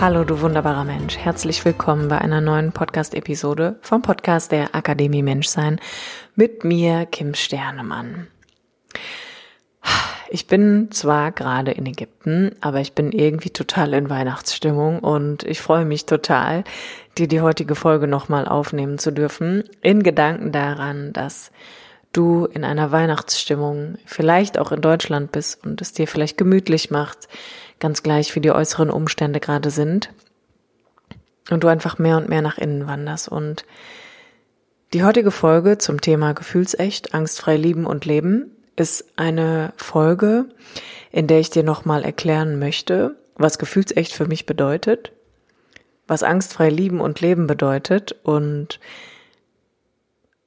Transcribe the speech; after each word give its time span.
Hallo, 0.00 0.24
du 0.24 0.40
wunderbarer 0.40 0.84
Mensch. 0.84 1.16
Herzlich 1.16 1.64
willkommen 1.64 2.08
bei 2.08 2.18
einer 2.18 2.40
neuen 2.40 2.72
Podcast-Episode 2.72 3.78
vom 3.80 4.02
Podcast 4.02 4.50
der 4.50 4.74
Akademie 4.74 5.22
Menschsein 5.22 5.80
mit 6.34 6.64
mir, 6.64 7.06
Kim 7.06 7.34
Sternemann. 7.34 8.26
Ich 10.30 10.48
bin 10.48 10.90
zwar 10.90 11.30
gerade 11.30 11.70
in 11.70 11.86
Ägypten, 11.86 12.56
aber 12.60 12.80
ich 12.80 12.94
bin 12.94 13.12
irgendwie 13.12 13.50
total 13.50 13.94
in 13.94 14.10
Weihnachtsstimmung 14.10 14.98
und 14.98 15.44
ich 15.44 15.60
freue 15.60 15.84
mich 15.84 16.06
total, 16.06 16.64
dir 17.16 17.28
die 17.28 17.40
heutige 17.40 17.76
Folge 17.76 18.08
nochmal 18.08 18.48
aufnehmen 18.48 18.98
zu 18.98 19.12
dürfen, 19.12 19.62
in 19.80 20.02
Gedanken 20.02 20.50
daran, 20.50 21.12
dass 21.12 21.52
du 22.12 22.46
in 22.46 22.64
einer 22.64 22.90
Weihnachtsstimmung 22.90 23.96
vielleicht 24.06 24.58
auch 24.58 24.72
in 24.72 24.80
Deutschland 24.80 25.30
bist 25.30 25.64
und 25.64 25.80
es 25.80 25.92
dir 25.92 26.08
vielleicht 26.08 26.36
gemütlich 26.36 26.90
macht, 26.90 27.28
ganz 27.84 28.02
gleich 28.02 28.34
wie 28.34 28.40
die 28.40 28.50
äußeren 28.50 28.88
Umstände 28.88 29.40
gerade 29.40 29.68
sind. 29.68 30.08
Und 31.50 31.64
du 31.64 31.68
einfach 31.68 31.98
mehr 31.98 32.16
und 32.16 32.30
mehr 32.30 32.40
nach 32.40 32.56
innen 32.56 32.86
wanderst. 32.86 33.28
Und 33.28 33.66
die 34.94 35.04
heutige 35.04 35.30
Folge 35.30 35.76
zum 35.76 36.00
Thema 36.00 36.32
Gefühlsecht, 36.32 37.12
angstfrei 37.12 37.58
lieben 37.58 37.84
und 37.84 38.06
leben 38.06 38.50
ist 38.74 39.04
eine 39.16 39.74
Folge, 39.76 40.46
in 41.12 41.26
der 41.26 41.40
ich 41.40 41.50
dir 41.50 41.62
nochmal 41.62 42.04
erklären 42.04 42.58
möchte, 42.58 43.16
was 43.36 43.58
Gefühlsecht 43.58 44.14
für 44.14 44.24
mich 44.24 44.46
bedeutet, 44.46 45.12
was 46.06 46.22
angstfrei 46.22 46.70
lieben 46.70 47.02
und 47.02 47.20
leben 47.20 47.46
bedeutet 47.46 48.12
und 48.22 48.80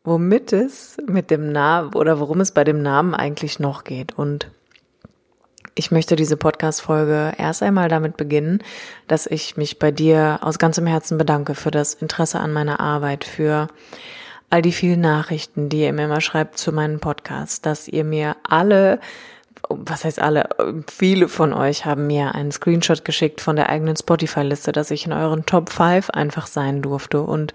womit 0.03 0.53
es 0.53 0.97
mit 1.05 1.29
dem 1.29 1.51
Namen 1.51 1.93
oder 1.93 2.19
worum 2.19 2.41
es 2.41 2.49
bei 2.49 2.63
dem 2.63 2.81
Namen 2.81 3.13
eigentlich 3.13 3.59
noch 3.59 3.83
geht. 3.83 4.17
Und 4.17 4.49
ich 5.77 5.91
möchte 5.91 6.15
diese 6.15 6.37
Podcast-Folge 6.37 7.33
erst 7.37 7.61
einmal 7.61 7.87
damit 7.87 8.17
beginnen, 8.17 8.63
dass 9.07 9.27
ich 9.27 9.57
mich 9.57 9.77
bei 9.77 9.91
dir 9.91 10.39
aus 10.41 10.57
ganzem 10.57 10.87
Herzen 10.87 11.17
bedanke 11.17 11.53
für 11.53 11.69
das 11.69 11.93
Interesse 11.93 12.39
an 12.39 12.51
meiner 12.51 12.79
Arbeit, 12.79 13.23
für 13.23 13.67
all 14.49 14.63
die 14.63 14.71
vielen 14.71 15.01
Nachrichten, 15.01 15.69
die 15.69 15.81
ihr 15.81 15.93
mir 15.93 16.05
immer 16.05 16.21
schreibt 16.21 16.57
zu 16.57 16.71
meinem 16.71 16.99
Podcast, 16.99 17.65
dass 17.67 17.87
ihr 17.87 18.03
mir 18.03 18.37
alle, 18.43 18.99
was 19.69 20.03
heißt 20.03 20.19
alle, 20.19 20.49
viele 20.89 21.27
von 21.27 21.53
euch 21.53 21.85
haben 21.85 22.07
mir 22.07 22.33
einen 22.33 22.51
Screenshot 22.51 23.05
geschickt 23.05 23.39
von 23.39 23.55
der 23.55 23.69
eigenen 23.69 23.97
Spotify-Liste, 23.97 24.71
dass 24.71 24.89
ich 24.89 25.05
in 25.05 25.13
euren 25.13 25.45
Top 25.45 25.69
5 25.69 26.09
einfach 26.09 26.47
sein 26.47 26.81
durfte. 26.81 27.21
Und 27.21 27.53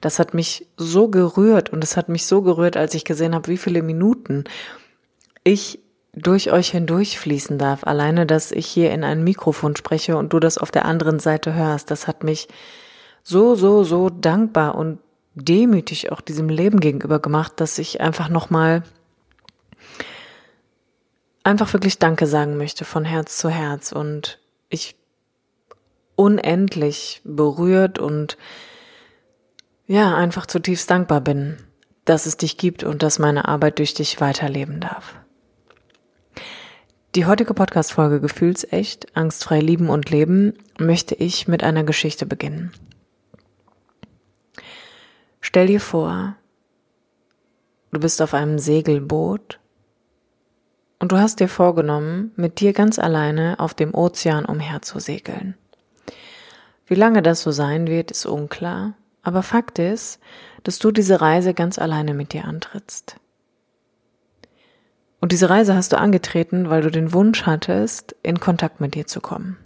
das 0.00 0.18
hat 0.18 0.34
mich 0.34 0.66
so 0.76 1.06
gerührt 1.06 1.70
und 1.70 1.84
es 1.84 1.96
hat 1.96 2.08
mich 2.08 2.26
so 2.26 2.42
gerührt, 2.42 2.76
als 2.76 2.94
ich 2.94 3.04
gesehen 3.04 3.34
habe, 3.34 3.46
wie 3.46 3.58
viele 3.58 3.82
Minuten 3.82 4.44
ich 5.44 5.78
durch 6.12 6.52
euch 6.52 6.70
hindurch 6.70 7.18
fließen 7.18 7.58
darf. 7.58 7.84
Alleine, 7.84 8.26
dass 8.26 8.52
ich 8.52 8.66
hier 8.66 8.90
in 8.90 9.04
ein 9.04 9.22
Mikrofon 9.22 9.76
spreche 9.76 10.16
und 10.16 10.32
du 10.32 10.40
das 10.40 10.58
auf 10.58 10.70
der 10.70 10.84
anderen 10.84 11.20
Seite 11.20 11.54
hörst, 11.54 11.90
das 11.90 12.06
hat 12.06 12.24
mich 12.24 12.48
so, 13.22 13.54
so, 13.54 13.84
so 13.84 14.10
dankbar 14.10 14.74
und 14.74 14.98
demütig 15.34 16.10
auch 16.10 16.20
diesem 16.20 16.48
Leben 16.48 16.80
gegenüber 16.80 17.20
gemacht, 17.20 17.52
dass 17.56 17.78
ich 17.78 18.00
einfach 18.00 18.28
nochmal 18.28 18.82
einfach 21.44 21.72
wirklich 21.72 21.98
Danke 21.98 22.26
sagen 22.26 22.56
möchte 22.56 22.84
von 22.84 23.04
Herz 23.04 23.38
zu 23.38 23.48
Herz 23.48 23.92
und 23.92 24.38
ich 24.68 24.96
unendlich 26.16 27.22
berührt 27.24 27.98
und 27.98 28.36
ja, 29.86 30.14
einfach 30.14 30.46
zutiefst 30.46 30.90
dankbar 30.90 31.20
bin, 31.20 31.56
dass 32.04 32.26
es 32.26 32.36
dich 32.36 32.56
gibt 32.56 32.84
und 32.84 33.02
dass 33.02 33.18
meine 33.18 33.48
Arbeit 33.48 33.78
durch 33.78 33.94
dich 33.94 34.20
weiterleben 34.20 34.80
darf. 34.80 35.19
Die 37.16 37.26
heutige 37.26 37.54
Podcast-Folge 37.54 38.20
Gefühlsecht, 38.20 39.16
angstfrei 39.16 39.58
lieben 39.58 39.88
und 39.88 40.10
leben 40.10 40.56
möchte 40.78 41.16
ich 41.16 41.48
mit 41.48 41.64
einer 41.64 41.82
Geschichte 41.82 42.24
beginnen. 42.24 42.70
Stell 45.40 45.66
dir 45.66 45.80
vor, 45.80 46.36
du 47.90 47.98
bist 47.98 48.22
auf 48.22 48.32
einem 48.32 48.60
Segelboot 48.60 49.58
und 51.00 51.10
du 51.10 51.18
hast 51.18 51.40
dir 51.40 51.48
vorgenommen, 51.48 52.30
mit 52.36 52.60
dir 52.60 52.72
ganz 52.72 53.00
alleine 53.00 53.58
auf 53.58 53.74
dem 53.74 53.92
Ozean 53.92 54.44
umherzusegeln. 54.44 55.56
Wie 56.86 56.94
lange 56.94 57.22
das 57.22 57.42
so 57.42 57.50
sein 57.50 57.88
wird, 57.88 58.12
ist 58.12 58.24
unklar, 58.24 58.94
aber 59.24 59.42
Fakt 59.42 59.80
ist, 59.80 60.20
dass 60.62 60.78
du 60.78 60.92
diese 60.92 61.20
Reise 61.20 61.54
ganz 61.54 61.76
alleine 61.76 62.14
mit 62.14 62.32
dir 62.32 62.44
antrittst. 62.44 63.16
Und 65.20 65.32
diese 65.32 65.50
Reise 65.50 65.74
hast 65.74 65.92
du 65.92 65.98
angetreten, 65.98 66.70
weil 66.70 66.82
du 66.82 66.90
den 66.90 67.12
Wunsch 67.12 67.44
hattest, 67.44 68.16
in 68.22 68.40
Kontakt 68.40 68.80
mit 68.80 68.94
dir 68.94 69.06
zu 69.06 69.20
kommen. 69.20 69.58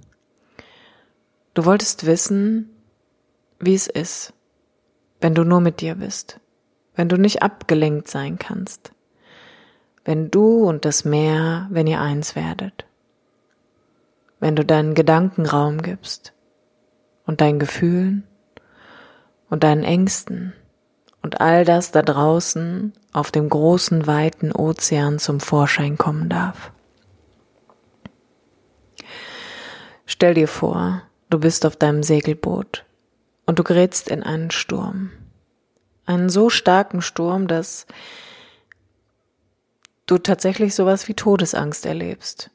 Du 1.55 1.65
wolltest 1.65 2.07
wissen, 2.07 2.71
wie 3.61 3.75
es 3.75 3.87
ist, 3.87 4.33
wenn 5.21 5.35
du 5.35 5.45
nur 5.45 5.61
mit 5.61 5.81
dir 5.81 5.95
bist, 5.95 6.41
wenn 6.97 7.09
du 7.09 7.17
nicht 7.17 7.43
abgelenkt 7.43 8.09
sein 8.09 8.39
kannst, 8.39 8.93
wenn 10.05 10.31
du 10.31 10.65
und 10.65 10.85
das 10.85 11.05
Meer, 11.05 11.69
wenn 11.71 11.87
ihr 11.87 12.01
eins 12.01 12.35
werdet, 12.35 12.85
wenn 14.41 14.57
du 14.57 14.65
deinen 14.65 14.95
Gedanken 14.95 15.47
Raum 15.47 15.81
gibst 15.81 16.33
und 17.25 17.41
deinen 17.41 17.61
Gefühlen 17.61 18.25
und 19.49 19.63
deinen 19.63 19.85
Ängsten 19.85 20.53
und 21.25 21.41
all 21.41 21.65
das 21.65 21.91
da 21.91 22.03
draußen 22.03 22.93
auf 23.15 23.31
dem 23.31 23.49
großen, 23.49 24.07
weiten 24.07 24.53
Ozean 24.53 25.19
zum 25.19 25.41
Vorschein 25.41 25.97
kommen 25.97 26.29
darf. 26.29 26.71
Stell 30.05 30.35
dir 30.35 30.49
vor, 30.49 31.01
du 31.31 31.39
bist 31.39 31.65
auf 31.65 31.77
deinem 31.77 32.03
Segelboot 32.03 32.85
und 33.47 33.59
du 33.59 33.65
gerätst 33.65 34.09
in 34.09 34.23
einen 34.23 34.51
Sturm. 34.51 35.13
Einen 36.05 36.29
so 36.29 36.51
starken 36.51 37.01
Sturm, 37.01 37.49
dass 37.49 37.87
du 40.05 40.19
tatsächlich 40.19 40.75
sowas 40.75 41.09
wie 41.09 41.15
Todesangst 41.15 41.87
erlebst 41.87 42.51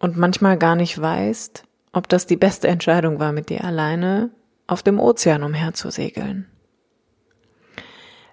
und 0.00 0.16
manchmal 0.16 0.58
gar 0.58 0.74
nicht 0.74 1.00
weißt, 1.00 1.62
ob 1.92 2.08
das 2.08 2.26
die 2.26 2.36
beste 2.36 2.66
Entscheidung 2.66 3.20
war, 3.20 3.30
mit 3.30 3.48
dir 3.48 3.62
alleine 3.62 4.30
auf 4.66 4.82
dem 4.82 4.98
Ozean 4.98 5.44
umherzusegeln. 5.44 6.48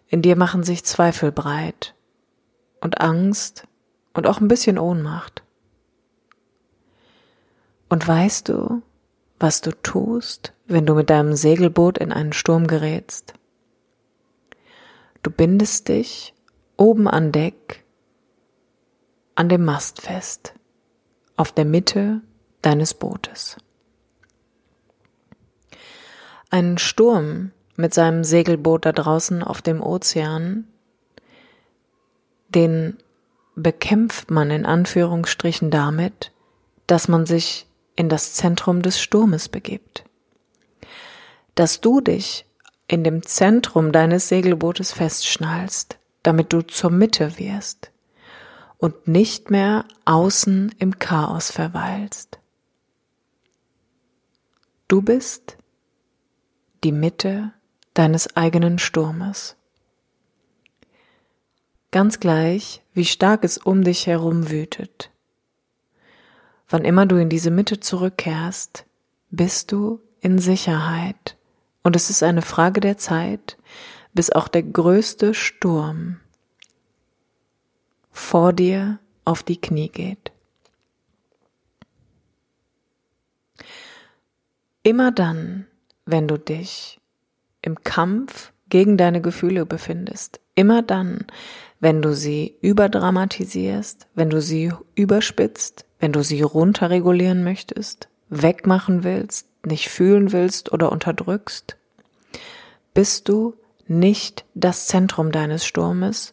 In 0.07 0.21
dir 0.21 0.35
machen 0.35 0.63
sich 0.63 0.85
Zweifel 0.85 1.31
breit 1.31 1.95
und 2.81 3.01
Angst 3.01 3.67
und 4.13 4.27
auch 4.27 4.39
ein 4.39 4.47
bisschen 4.47 4.77
Ohnmacht. 4.77 5.43
Und 7.89 8.07
weißt 8.07 8.49
du, 8.49 8.81
was 9.39 9.61
du 9.61 9.71
tust, 9.71 10.53
wenn 10.65 10.85
du 10.85 10.95
mit 10.95 11.09
deinem 11.09 11.35
Segelboot 11.35 11.97
in 11.97 12.11
einen 12.11 12.33
Sturm 12.33 12.67
gerätst? 12.67 13.33
Du 15.23 15.31
bindest 15.31 15.89
dich 15.89 16.33
oben 16.77 17.07
an 17.07 17.31
Deck 17.31 17.83
an 19.37 19.49
dem 19.49 19.65
Mast 19.65 20.01
fest, 20.01 20.53
auf 21.35 21.51
der 21.51 21.65
Mitte 21.65 22.21
deines 22.63 22.95
Bootes. 22.95 23.57
Ein 26.49 26.79
Sturm 26.79 27.51
mit 27.77 27.93
seinem 27.93 28.23
Segelboot 28.23 28.85
da 28.85 28.91
draußen 28.91 29.43
auf 29.43 29.61
dem 29.61 29.81
Ozean, 29.81 30.67
den 32.49 32.97
bekämpft 33.55 34.29
man 34.31 34.51
in 34.51 34.65
Anführungsstrichen 34.65 35.71
damit, 35.71 36.31
dass 36.87 37.07
man 37.07 37.25
sich 37.25 37.67
in 37.95 38.09
das 38.09 38.33
Zentrum 38.33 38.81
des 38.81 38.99
Sturmes 38.99 39.49
begibt. 39.49 40.03
Dass 41.55 41.81
du 41.81 42.01
dich 42.01 42.45
in 42.87 43.03
dem 43.03 43.23
Zentrum 43.23 43.91
deines 43.91 44.27
Segelbootes 44.29 44.91
festschnallst, 44.93 45.97
damit 46.23 46.53
du 46.53 46.61
zur 46.61 46.91
Mitte 46.91 47.37
wirst 47.37 47.91
und 48.77 49.07
nicht 49.07 49.49
mehr 49.49 49.85
außen 50.05 50.73
im 50.79 50.99
Chaos 50.99 51.51
verweilst. 51.51 52.39
Du 54.87 55.01
bist 55.01 55.57
die 56.83 56.91
Mitte 56.91 57.51
deines 57.97 58.35
eigenen 58.35 58.77
Sturmes. 58.77 59.55
Ganz 61.91 62.19
gleich, 62.19 62.83
wie 62.93 63.05
stark 63.05 63.43
es 63.43 63.57
um 63.57 63.83
dich 63.83 64.05
herum 64.05 64.49
wütet. 64.51 65.11
wann 66.69 66.83
immer 66.83 67.05
du 67.05 67.15
in 67.15 67.29
diese 67.29 67.49
Mitte 67.49 67.79
zurückkehrst, 67.79 68.85
bist 69.29 69.71
du 69.71 70.01
in 70.19 70.37
Sicherheit. 70.37 71.37
Und 71.81 71.95
es 71.95 72.09
ist 72.09 72.23
eine 72.23 72.41
Frage 72.41 72.81
der 72.81 72.97
Zeit, 72.97 73.57
bis 74.13 74.31
auch 74.31 74.49
der 74.49 74.63
größte 74.63 75.33
Sturm 75.33 76.19
vor 78.11 78.51
dir 78.51 78.99
auf 79.23 79.43
die 79.43 79.61
Knie 79.61 79.89
geht. 79.89 80.31
Immer 84.83 85.11
dann, 85.11 85.67
wenn 86.05 86.27
du 86.27 86.37
dich 86.37 86.96
im 87.67 87.83
Kampf 87.83 88.53
gegen 88.69 88.95
deine 88.97 89.21
Gefühle 89.21 89.65
befindest, 89.65 90.39
immer 90.55 90.81
dann, 90.81 91.25
wenn 91.81 92.01
du 92.01 92.15
sie 92.15 92.57
überdramatisierst, 92.61 94.07
wenn 94.15 94.29
du 94.29 94.41
sie 94.41 94.71
überspitzt, 94.95 95.85
wenn 95.99 96.13
du 96.13 96.23
sie 96.23 96.41
runterregulieren 96.41 97.43
möchtest, 97.43 98.07
wegmachen 98.29 99.03
willst, 99.03 99.47
nicht 99.65 99.89
fühlen 99.89 100.31
willst 100.31 100.71
oder 100.71 100.91
unterdrückst, 100.93 101.77
bist 102.93 103.27
du 103.27 103.53
nicht 103.85 104.45
das 104.55 104.87
Zentrum 104.87 105.33
deines 105.33 105.65
Sturmes, 105.65 106.31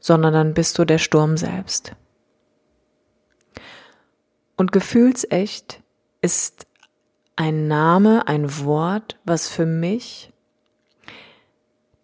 sondern 0.00 0.32
dann 0.32 0.54
bist 0.54 0.78
du 0.78 0.86
der 0.86 0.98
Sturm 0.98 1.36
selbst. 1.36 1.92
Und 4.56 4.72
gefühlsecht 4.72 5.82
ist 6.22 6.66
ein 7.36 7.68
Name, 7.68 8.26
ein 8.28 8.64
Wort, 8.64 9.18
was 9.24 9.48
für 9.48 9.66
mich 9.66 10.33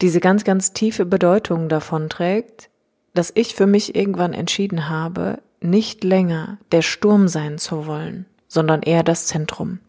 diese 0.01 0.21
ganz, 0.21 0.45
ganz 0.45 0.73
tiefe 0.73 1.05
Bedeutung 1.05 1.69
davon 1.69 2.09
trägt, 2.09 2.71
dass 3.15 3.33
ich 3.35 3.55
für 3.55 3.67
mich 3.67 3.95
irgendwann 3.95 4.33
entschieden 4.33 4.89
habe, 4.89 5.39
nicht 5.61 6.05
länger 6.05 6.59
der 6.73 6.83
Sturm 6.83 7.29
sein 7.29 7.59
zu 7.59 7.87
wollen, 7.87 8.27
sondern 8.49 8.83
eher 8.83 9.03
das 9.03 9.27
Zentrum. 9.27 9.81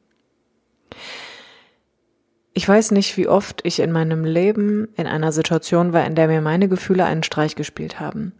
Ich 2.53 2.67
weiß 2.67 2.91
nicht, 2.91 3.15
wie 3.15 3.29
oft 3.29 3.61
ich 3.65 3.79
in 3.79 3.91
meinem 3.91 4.25
Leben 4.25 4.89
in 4.97 5.07
einer 5.07 5.31
Situation 5.31 5.93
war, 5.93 6.05
in 6.05 6.15
der 6.15 6.27
mir 6.27 6.41
meine 6.41 6.67
Gefühle 6.67 7.05
einen 7.05 7.23
Streich 7.23 7.55
gespielt 7.55 7.99
haben. 7.99 8.33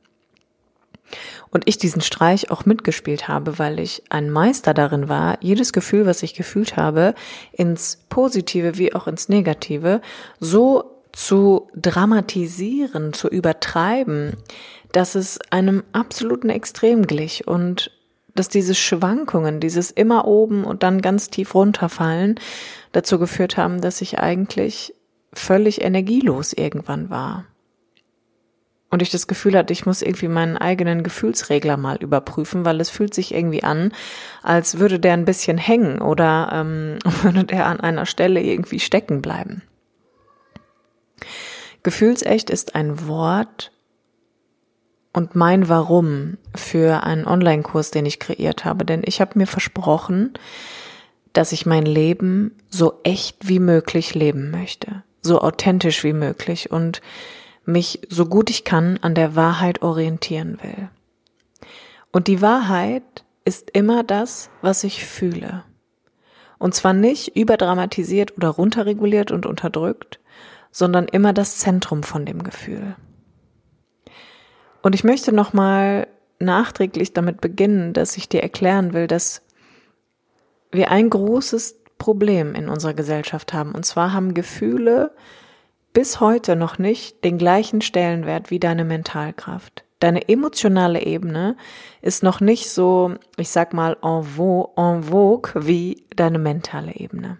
Und 1.50 1.68
ich 1.68 1.78
diesen 1.78 2.02
Streich 2.02 2.52
auch 2.52 2.66
mitgespielt 2.66 3.28
habe, 3.28 3.60
weil 3.60 3.80
ich 3.80 4.04
ein 4.10 4.30
Meister 4.30 4.74
darin 4.74 5.10
war, 5.10 5.38
jedes 5.42 5.74
Gefühl, 5.74 6.06
was 6.06 6.24
ich 6.24 6.34
gefühlt 6.34 6.78
habe, 6.78 7.14
ins 7.52 8.04
Positive 8.10 8.78
wie 8.78 8.94
auch 8.94 9.08
ins 9.08 9.30
Negative 9.30 10.02
so 10.40 11.01
zu 11.14 11.70
dramatisieren, 11.76 13.14
zu 13.14 13.28
übertreiben, 13.28 14.38
dass 14.92 15.16
es 15.16 15.40
einem 15.52 15.84
absoluten 15.94 16.50
Extrem 16.50 17.08
glich 17.08 17.48
und 17.48 17.92
dass 18.36 18.50
diese 18.50 18.76
Schwankungen, 18.76 19.60
dieses 19.60 19.92
immer 19.92 20.26
oben 20.26 20.64
und 20.64 20.84
dann 20.84 21.02
ganz 21.02 21.30
tief 21.30 21.54
runterfallen, 21.54 22.40
dazu 22.92 23.20
geführt 23.20 23.58
haben, 23.58 23.82
dass 23.82 24.02
ich 24.02 24.20
eigentlich 24.20 24.94
völlig 25.34 25.82
energielos 25.82 26.54
irgendwann 26.54 27.10
war. 27.10 27.46
Und 28.90 29.02
ich 29.02 29.10
das 29.10 29.28
Gefühl 29.28 29.58
hatte, 29.58 29.72
ich 29.72 29.86
muss 29.86 30.02
irgendwie 30.02 30.28
meinen 30.28 30.58
eigenen 30.58 31.02
Gefühlsregler 31.02 31.78
mal 31.78 31.96
überprüfen, 31.98 32.66
weil 32.66 32.82
es 32.82 32.90
fühlt 32.90 33.14
sich 33.14 33.34
irgendwie 33.34 33.64
an, 33.64 33.94
als 34.44 34.80
würde 34.80 35.00
der 35.00 35.14
ein 35.14 35.24
bisschen 35.24 35.58
hängen 35.58 36.02
oder 36.02 36.50
ähm, 36.52 37.00
würde 37.22 37.46
der 37.46 37.68
an 37.68 37.80
einer 37.80 38.06
Stelle 38.06 38.42
irgendwie 38.42 38.82
stecken 38.82 39.22
bleiben. 39.22 39.62
Gefühlsecht 41.84 42.50
ist 42.50 42.76
ein 42.76 43.08
Wort 43.08 43.72
und 45.14 45.36
mein 45.36 45.68
Warum 45.68 46.38
für 46.56 47.04
einen 47.04 47.26
Online-Kurs, 47.26 47.92
den 47.92 48.06
ich 48.06 48.20
kreiert 48.20 48.66
habe. 48.66 48.86
Denn 48.86 49.02
ich 49.06 49.20
habe 49.20 49.38
mir 49.38 49.48
versprochen, 49.48 50.34
dass 51.34 51.52
ich 51.52 51.66
mein 51.66 51.86
Leben 51.86 52.56
so 52.70 53.00
echt 53.04 53.48
wie 53.48 53.60
möglich 53.60 54.16
leben 54.16 54.52
möchte, 54.52 55.04
so 55.22 55.42
authentisch 55.42 56.04
wie 56.04 56.14
möglich 56.14 56.72
und 56.72 57.02
mich 57.66 58.02
so 58.10 58.26
gut 58.26 58.50
ich 58.50 58.64
kann 58.64 59.00
an 59.02 59.16
der 59.16 59.36
Wahrheit 59.36 59.82
orientieren 59.82 60.60
will. 60.62 60.90
Und 62.12 62.28
die 62.28 62.42
Wahrheit 62.42 63.04
ist 63.46 63.72
immer 63.72 64.04
das, 64.04 64.50
was 64.62 64.84
ich 64.84 65.06
fühle. 65.06 65.64
Und 66.62 66.76
zwar 66.76 66.94
nicht 66.94 67.36
überdramatisiert 67.36 68.38
oder 68.38 68.50
runterreguliert 68.50 69.32
und 69.32 69.48
unterdrückt, 69.48 70.20
sondern 70.70 71.08
immer 71.08 71.34
das 71.34 71.58
Zentrum 71.58 72.04
von 72.04 72.24
dem 72.24 72.44
Gefühl. 72.44 72.96
Und 74.84 74.94
ich 74.94 75.04
möchte 75.04 75.32
nochmal 75.32 76.06
nachträglich 76.38 77.14
damit 77.14 77.42
beginnen, 77.42 77.94
dass 77.94 78.16
ich 78.16 78.30
dir 78.30 78.44
erklären 78.44 78.94
will, 78.94 79.08
dass 79.08 79.42
wir 80.72 80.92
ein 80.92 81.10
großes 81.10 81.78
Problem 81.98 82.54
in 82.54 82.70
unserer 82.70 82.94
Gesellschaft 82.94 83.54
haben. 83.54 83.72
Und 83.72 83.84
zwar 83.84 84.14
haben 84.14 84.36
Gefühle 84.36 85.16
bis 85.94 86.20
heute 86.20 86.56
noch 86.56 86.78
nicht 86.78 87.24
den 87.24 87.38
gleichen 87.38 87.82
Stellenwert 87.82 88.50
wie 88.50 88.60
deine 88.60 88.86
Mentalkraft. 88.86 89.84
Deine 90.00 90.28
emotionale 90.30 91.04
Ebene 91.06 91.56
ist 92.02 92.24
noch 92.24 92.40
nicht 92.42 92.70
so, 92.70 93.14
ich 93.38 93.50
sag 93.50 93.74
mal, 93.74 93.98
en 94.02 94.24
vogue, 94.24 94.72
en 94.76 95.04
vogue 95.04 95.52
wie 95.56 96.06
deine 96.16 96.40
mentale 96.40 96.96
Ebene. 96.96 97.38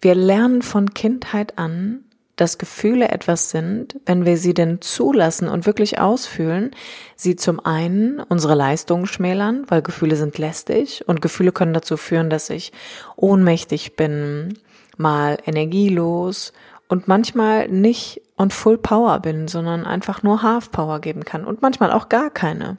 Wir 0.00 0.14
lernen 0.14 0.62
von 0.62 0.94
Kindheit 0.94 1.58
an, 1.58 2.04
dass 2.36 2.56
Gefühle 2.56 3.08
etwas 3.08 3.50
sind, 3.50 4.00
wenn 4.06 4.24
wir 4.24 4.38
sie 4.38 4.54
denn 4.54 4.80
zulassen 4.80 5.46
und 5.46 5.66
wirklich 5.66 5.98
ausfühlen, 5.98 6.70
sie 7.14 7.36
zum 7.36 7.60
einen 7.60 8.18
unsere 8.20 8.54
Leistungen 8.54 9.06
schmälern, 9.06 9.64
weil 9.68 9.82
Gefühle 9.82 10.16
sind 10.16 10.38
lästig 10.38 11.04
und 11.06 11.20
Gefühle 11.20 11.52
können 11.52 11.74
dazu 11.74 11.98
führen, 11.98 12.30
dass 12.30 12.48
ich 12.48 12.72
ohnmächtig 13.16 13.94
bin, 13.94 14.54
mal 15.00 15.38
energielos 15.44 16.52
und 16.88 17.08
manchmal 17.08 17.68
nicht 17.68 18.20
on 18.36 18.50
full 18.50 18.78
power 18.78 19.18
bin, 19.20 19.48
sondern 19.48 19.84
einfach 19.84 20.22
nur 20.22 20.42
half 20.42 20.70
power 20.70 21.00
geben 21.00 21.24
kann 21.24 21.44
und 21.44 21.62
manchmal 21.62 21.92
auch 21.92 22.08
gar 22.08 22.30
keine. 22.30 22.76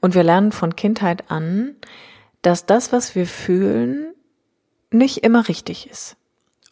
Und 0.00 0.14
wir 0.14 0.22
lernen 0.22 0.52
von 0.52 0.76
Kindheit 0.76 1.30
an, 1.30 1.76
dass 2.42 2.66
das, 2.66 2.92
was 2.92 3.14
wir 3.14 3.26
fühlen, 3.26 4.12
nicht 4.90 5.18
immer 5.18 5.48
richtig 5.48 5.88
ist. 5.90 6.16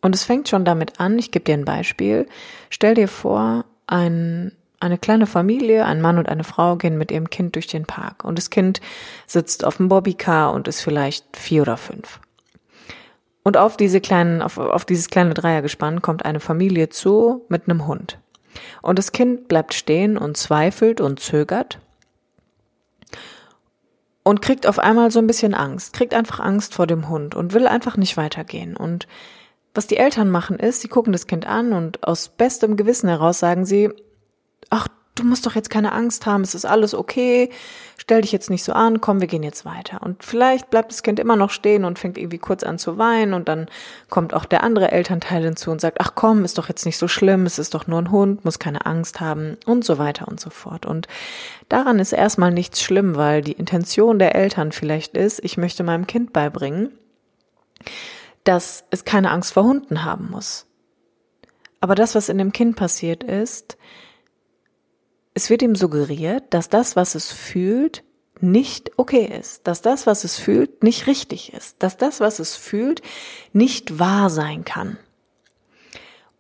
Und 0.01 0.15
es 0.15 0.25
fängt 0.25 0.49
schon 0.49 0.65
damit 0.65 1.01
an, 1.01 1.19
ich 1.19 1.31
gebe 1.31 1.45
dir 1.45 1.55
ein 1.55 1.65
Beispiel. 1.65 2.27
Stell 2.71 2.95
dir 2.95 3.09
vor, 3.09 3.65
ein, 3.87 4.53
eine 4.81 4.97
kleine 4.97 5.27
Familie, 5.27 5.85
ein 5.85 6.01
Mann 6.01 6.19
und 6.19 6.29
eine 6.29 6.45
Frau 6.45 6.77
gehen 6.77 6.99
mit 6.99 7.11
ihrem 7.11 7.31
Kind 7.31 7.57
durch 7.57 7.67
den 7.67 7.85
Park 7.85 8.25
und 8.25 8.39
das 8.39 8.51
Kind 8.51 8.81
sitzt 9.27 9.65
auf 9.65 9.79
dem 9.79 9.89
Bobbycar 9.89 10.53
und 10.53 10.69
ist 10.69 10.81
vielleicht 10.81 11.37
vier 11.37 11.63
oder 11.63 11.77
fünf. 11.77 12.21
Und 13.49 13.57
auf 13.57 13.79
diese 13.79 14.03
kleinen, 14.03 14.43
auf, 14.43 14.59
auf 14.59 14.85
dieses 14.85 15.09
kleine 15.09 15.33
Dreiergespann 15.33 16.03
kommt 16.03 16.27
eine 16.27 16.39
Familie 16.39 16.91
zu 16.91 17.47
mit 17.49 17.63
einem 17.67 17.87
Hund. 17.87 18.19
Und 18.83 18.99
das 18.99 19.11
Kind 19.11 19.49
bleibt 19.49 19.73
stehen 19.73 20.19
und 20.19 20.37
zweifelt 20.37 21.01
und 21.01 21.19
zögert 21.19 21.79
und 24.23 24.43
kriegt 24.43 24.67
auf 24.67 24.79
einmal 24.79 25.11
so 25.11 25.19
ein 25.19 25.27
bisschen 25.27 25.55
Angst, 25.55 25.95
kriegt 25.95 26.13
einfach 26.13 26.41
Angst 26.41 26.75
vor 26.75 26.87
dem 26.87 27.09
Hund 27.09 27.35
und 27.35 27.55
will 27.55 27.67
einfach 27.67 27.97
nicht 27.97 28.19
weitergehen. 28.19 28.77
Und 28.77 29.09
was 29.73 29.87
die 29.87 29.97
Eltern 29.97 30.29
machen 30.29 30.59
ist, 30.59 30.83
sie 30.83 30.89
gucken 30.89 31.15
das 31.15 31.27
Kind 31.27 31.47
an 31.47 31.73
und 31.73 32.07
aus 32.07 32.29
bestem 32.29 32.77
Gewissen 32.77 33.09
heraus 33.09 33.39
sagen 33.39 33.65
sie, 33.65 33.89
ach, 34.69 34.89
du 35.19 35.25
musst 35.25 35.47
doch 35.47 35.55
jetzt 35.55 35.71
keine 35.71 35.93
Angst 35.93 36.27
haben, 36.27 36.43
es 36.43 36.55
ist 36.55 36.65
alles 36.65 36.95
okay, 36.95 37.51
stell 37.97 38.23
dich 38.23 38.33
jetzt 38.33 38.51
nicht 38.51 38.65
so 38.65 38.73
an, 38.73 39.01
komm, 39.01 39.21
wir 39.21 39.27
gehen 39.27 39.43
jetzt 39.43 39.65
weiter. 39.65 40.03
Und 40.03 40.23
vielleicht 40.23 40.71
bleibt 40.71 40.91
das 40.93 41.03
Kind 41.03 41.19
immer 41.19 41.37
noch 41.37 41.51
stehen 41.51 41.85
und 41.85 41.99
fängt 41.99 42.19
irgendwie 42.19 42.39
kurz 42.39 42.63
an 42.63 42.79
zu 42.79 42.99
weinen 42.99 43.35
und 43.35 43.49
dann 43.49 43.67
kommt 44.09 44.35
auch 44.35 44.45
der 44.45 44.63
andere 44.63 44.93
Elternteil 44.93 45.43
hinzu 45.43 45.71
und 45.71 45.81
sagt, 45.81 45.99
ach 46.01 46.13
komm, 46.15 46.45
ist 46.45 46.59
doch 46.59 46.69
jetzt 46.69 46.87
nicht 46.87 46.99
so 46.99 47.09
schlimm, 47.09 47.47
es 47.47 47.59
ist 47.59 47.75
doch 47.75 47.87
nur 47.87 48.01
ein 48.01 48.11
Hund, 48.11 48.45
muss 48.45 48.59
keine 48.59 48.87
Angst 48.87 49.21
haben 49.21 49.57
und 49.67 49.85
so 49.85 49.99
weiter 49.99 50.29
und 50.29 50.41
so 50.41 50.51
fort. 50.51 50.87
Und 50.87 51.09
daran 51.69 51.99
ist 51.99 52.13
erstmal 52.13 52.51
nichts 52.51 52.81
schlimm, 52.81 53.17
weil 53.17 53.43
die 53.43 53.53
Intention 53.53 54.19
der 54.19 54.35
Eltern 54.35 54.73
vielleicht 54.73 55.17
ist, 55.17 55.43
ich 55.45 55.57
möchte 55.57 55.83
meinem 55.83 56.07
Kind 56.07 56.33
beibringen, 56.33 56.91
dass 58.45 58.85
es 58.91 59.05
keine 59.05 59.31
Angst 59.31 59.53
vor 59.53 59.65
Hunden 59.65 60.05
haben 60.05 60.31
muss. 60.31 60.67
Aber 61.81 61.95
das, 61.95 62.15
was 62.15 62.29
in 62.29 62.39
dem 62.39 62.53
Kind 62.53 62.77
passiert 62.77 63.23
ist, 63.23 63.77
es 65.39 65.51
wird 65.51 65.63
ihm 65.63 65.77
suggeriert, 65.77 66.43
dass 66.51 66.69
das, 66.69 66.97
was 66.97 67.15
es 67.15 67.31
fühlt, 67.31 68.03
nicht 68.41 68.91
okay 68.97 69.25
ist, 69.39 69.69
dass 69.69 69.83
das, 69.83 70.05
was 70.05 70.25
es 70.25 70.37
fühlt, 70.37 70.83
nicht 70.83 71.07
richtig 71.07 71.53
ist, 71.53 71.81
dass 71.81 71.97
das, 71.97 72.19
was 72.19 72.41
es 72.41 72.57
fühlt, 72.57 73.03
nicht 73.53 74.01
wahr 74.01 74.31
sein 74.31 74.65
kann. 74.65 74.99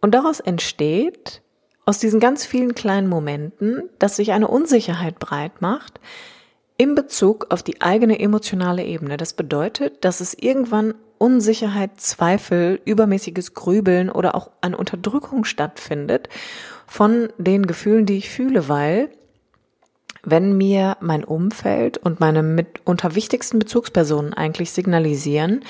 Und 0.00 0.16
daraus 0.16 0.40
entsteht, 0.40 1.42
aus 1.86 2.00
diesen 2.00 2.18
ganz 2.18 2.44
vielen 2.44 2.74
kleinen 2.74 3.06
Momenten, 3.06 3.88
dass 4.00 4.16
sich 4.16 4.32
eine 4.32 4.48
Unsicherheit 4.48 5.20
breit 5.20 5.62
macht 5.62 6.00
in 6.76 6.96
Bezug 6.96 7.46
auf 7.50 7.62
die 7.62 7.80
eigene 7.80 8.18
emotionale 8.18 8.84
Ebene. 8.84 9.16
Das 9.16 9.32
bedeutet, 9.32 10.04
dass 10.04 10.20
es 10.20 10.34
irgendwann 10.34 10.94
Unsicherheit, 11.18 12.00
Zweifel, 12.00 12.80
übermäßiges 12.84 13.54
Grübeln 13.54 14.10
oder 14.10 14.34
auch 14.34 14.50
eine 14.60 14.76
Unterdrückung 14.76 15.44
stattfindet 15.44 16.28
von 16.88 17.28
den 17.38 17.66
Gefühlen, 17.66 18.06
die 18.06 18.16
ich 18.16 18.30
fühle, 18.30 18.68
weil 18.68 19.10
wenn 20.24 20.56
mir 20.56 20.96
mein 21.00 21.22
Umfeld 21.22 21.98
und 21.98 22.18
meine 22.18 22.42
mitunter 22.42 23.14
wichtigsten 23.14 23.58
Bezugspersonen 23.58 24.34
eigentlich 24.34 24.72
signalisieren, 24.72 25.64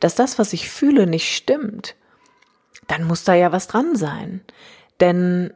dass 0.00 0.14
das, 0.14 0.38
was 0.38 0.52
ich 0.52 0.68
fühle, 0.68 1.06
nicht 1.06 1.34
stimmt, 1.34 1.94
dann 2.88 3.04
muss 3.04 3.22
da 3.22 3.34
ja 3.34 3.52
was 3.52 3.68
dran 3.68 3.94
sein. 3.94 4.40
Denn 5.00 5.52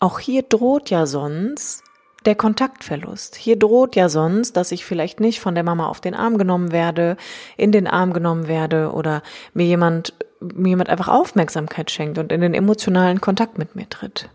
auch 0.00 0.18
hier 0.18 0.42
droht 0.42 0.90
ja 0.90 1.06
sonst 1.06 1.82
der 2.24 2.34
Kontaktverlust. 2.34 3.36
Hier 3.36 3.58
droht 3.58 3.96
ja 3.96 4.08
sonst, 4.08 4.56
dass 4.56 4.72
ich 4.72 4.84
vielleicht 4.84 5.20
nicht 5.20 5.40
von 5.40 5.54
der 5.54 5.64
Mama 5.64 5.86
auf 5.86 6.00
den 6.00 6.14
Arm 6.14 6.38
genommen 6.38 6.72
werde, 6.72 7.16
in 7.56 7.70
den 7.70 7.86
Arm 7.86 8.12
genommen 8.12 8.48
werde 8.48 8.92
oder 8.92 9.22
mir 9.52 9.66
jemand, 9.66 10.14
mir 10.40 10.70
jemand 10.70 10.88
einfach 10.88 11.08
Aufmerksamkeit 11.08 11.90
schenkt 11.90 12.18
und 12.18 12.32
in 12.32 12.40
den 12.40 12.54
emotionalen 12.54 13.20
Kontakt 13.20 13.58
mit 13.58 13.76
mir 13.76 13.88
tritt. 13.88 14.30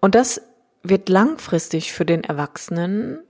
Und 0.00 0.14
das 0.14 0.42
wird 0.82 1.08
langfristig 1.08 1.92
für 1.92 2.04
den 2.04 2.24
Erwachsenen 2.24 3.20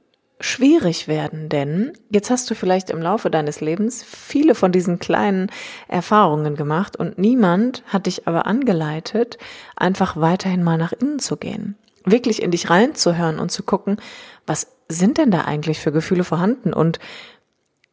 schwierig 0.41 1.07
werden, 1.07 1.50
denn 1.50 1.93
jetzt 2.09 2.31
hast 2.31 2.50
du 2.50 2.55
vielleicht 2.55 2.89
im 2.89 3.03
Laufe 3.03 3.31
deines 3.31 3.61
Lebens 3.61 4.03
viele 4.03 4.55
von 4.55 4.73
diesen 4.73 4.99
kleinen 4.99 5.50
Erfahrungen 5.87 6.57
gemacht 6.57 6.97
und 6.97 7.19
niemand 7.19 7.83
hat 7.87 8.07
dich 8.07 8.27
aber 8.27 8.47
angeleitet, 8.47 9.37
einfach 9.77 10.17
weiterhin 10.17 10.62
mal 10.62 10.79
nach 10.79 10.93
innen 10.93 11.19
zu 11.19 11.37
gehen. 11.37 11.77
Wirklich 12.07 12.41
in 12.41 12.50
dich 12.50 12.71
reinzuhören 12.71 13.39
und 13.39 13.53
zu 13.53 13.62
gucken, 13.62 13.99
was 14.47 14.69
sind 14.89 15.19
denn 15.19 15.31
da 15.31 15.43
eigentlich 15.43 15.79
für 15.79 15.93
Gefühle 15.93 16.25
vorhanden 16.25 16.73
und 16.73 16.99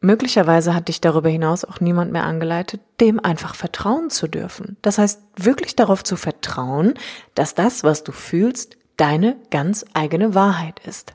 möglicherweise 0.00 0.74
hat 0.74 0.88
dich 0.88 1.00
darüber 1.00 1.28
hinaus 1.28 1.64
auch 1.64 1.80
niemand 1.80 2.12
mehr 2.12 2.24
angeleitet, 2.24 2.80
dem 3.00 3.18
einfach 3.20 3.54
vertrauen 3.54 4.10
zu 4.10 4.28
dürfen. 4.28 4.76
Das 4.82 4.98
heißt, 4.98 5.22
wirklich 5.36 5.76
darauf 5.76 6.04
zu 6.04 6.16
vertrauen, 6.16 6.94
dass 7.34 7.54
das, 7.54 7.84
was 7.84 8.04
du 8.04 8.12
fühlst, 8.12 8.76
deine 8.96 9.36
ganz 9.50 9.84
eigene 9.94 10.34
Wahrheit 10.34 10.80
ist. 10.86 11.14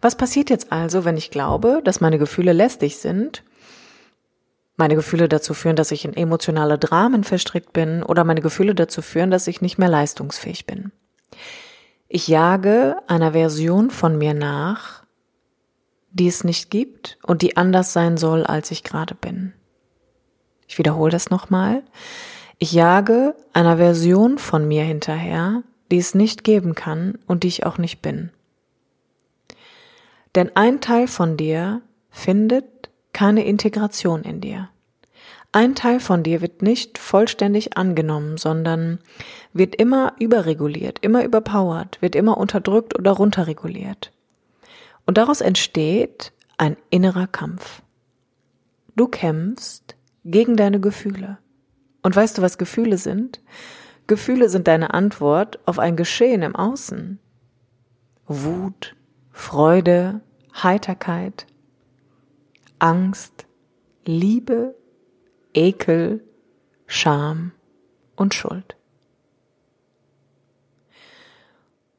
Was 0.00 0.16
passiert 0.16 0.50
jetzt 0.50 0.72
also, 0.72 1.04
wenn 1.04 1.16
ich 1.16 1.30
glaube, 1.30 1.80
dass 1.84 2.00
meine 2.00 2.18
Gefühle 2.18 2.52
lästig 2.52 2.98
sind 2.98 3.42
meine 4.78 4.94
Gefühle 4.94 5.28
dazu 5.28 5.54
führen, 5.54 5.74
dass 5.76 5.90
ich 5.90 6.04
in 6.04 6.16
emotionale 6.16 6.78
Dramen 6.78 7.24
verstrickt 7.24 7.72
bin 7.72 8.04
oder 8.04 8.22
meine 8.22 8.40
Gefühle 8.40 8.76
dazu 8.76 9.02
führen, 9.02 9.30
dass 9.30 9.48
ich 9.48 9.60
nicht 9.60 9.76
mehr 9.76 9.88
leistungsfähig 9.88 10.66
bin. 10.66 10.92
Ich 12.06 12.28
jage 12.28 12.96
einer 13.08 13.32
Version 13.32 13.90
von 13.90 14.16
mir 14.16 14.34
nach, 14.34 14.97
die 16.10 16.28
es 16.28 16.44
nicht 16.44 16.70
gibt 16.70 17.18
und 17.22 17.42
die 17.42 17.56
anders 17.56 17.92
sein 17.92 18.16
soll, 18.16 18.44
als 18.44 18.70
ich 18.70 18.84
gerade 18.84 19.14
bin. 19.14 19.52
Ich 20.66 20.78
wiederhole 20.78 21.10
das 21.10 21.30
nochmal. 21.30 21.82
Ich 22.58 22.72
jage 22.72 23.34
einer 23.52 23.76
Version 23.76 24.38
von 24.38 24.66
mir 24.66 24.84
hinterher, 24.84 25.62
die 25.90 25.98
es 25.98 26.14
nicht 26.14 26.44
geben 26.44 26.74
kann 26.74 27.18
und 27.26 27.42
die 27.42 27.48
ich 27.48 27.64
auch 27.64 27.78
nicht 27.78 28.02
bin. 28.02 28.30
Denn 30.34 30.54
ein 30.54 30.80
Teil 30.80 31.08
von 31.08 31.36
dir 31.36 31.82
findet 32.10 32.90
keine 33.12 33.44
Integration 33.44 34.22
in 34.22 34.40
dir. 34.40 34.68
Ein 35.50 35.74
Teil 35.74 35.98
von 35.98 36.22
dir 36.22 36.42
wird 36.42 36.60
nicht 36.60 36.98
vollständig 36.98 37.76
angenommen, 37.76 38.36
sondern 38.36 38.98
wird 39.54 39.74
immer 39.76 40.12
überreguliert, 40.18 40.98
immer 41.00 41.24
überpowert, 41.24 42.02
wird 42.02 42.14
immer 42.14 42.36
unterdrückt 42.36 42.98
oder 42.98 43.12
runterreguliert. 43.12 44.12
Und 45.08 45.16
daraus 45.16 45.40
entsteht 45.40 46.34
ein 46.58 46.76
innerer 46.90 47.26
Kampf. 47.26 47.80
Du 48.94 49.08
kämpfst 49.08 49.96
gegen 50.22 50.54
deine 50.54 50.80
Gefühle. 50.80 51.38
Und 52.02 52.14
weißt 52.14 52.36
du, 52.36 52.42
was 52.42 52.58
Gefühle 52.58 52.98
sind? 52.98 53.40
Gefühle 54.06 54.50
sind 54.50 54.68
deine 54.68 54.92
Antwort 54.92 55.66
auf 55.66 55.78
ein 55.78 55.96
Geschehen 55.96 56.42
im 56.42 56.54
Außen. 56.54 57.18
Wut, 58.26 58.96
Freude, 59.32 60.20
Heiterkeit, 60.62 61.46
Angst, 62.78 63.46
Liebe, 64.04 64.74
Ekel, 65.54 66.22
Scham 66.86 67.52
und 68.14 68.34
Schuld. 68.34 68.76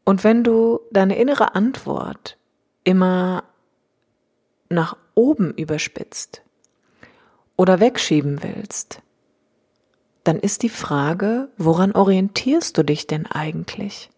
Und 0.06 0.24
wenn 0.24 0.44
du 0.44 0.82
deine 0.92 1.18
innere 1.18 1.56
Antwort 1.56 2.39
immer 2.90 3.44
nach 4.68 4.98
oben 5.14 5.54
überspitzt 5.54 6.42
oder 7.56 7.80
wegschieben 7.80 8.42
willst, 8.42 9.04
dann 10.24 10.40
ist 10.40 10.64
die 10.64 10.70
Frage, 10.70 11.50
woran 11.58 11.92
orientierst 11.92 12.76
du 12.76 12.84
dich 12.84 13.06
denn 13.06 13.28
eigentlich? 13.28 14.10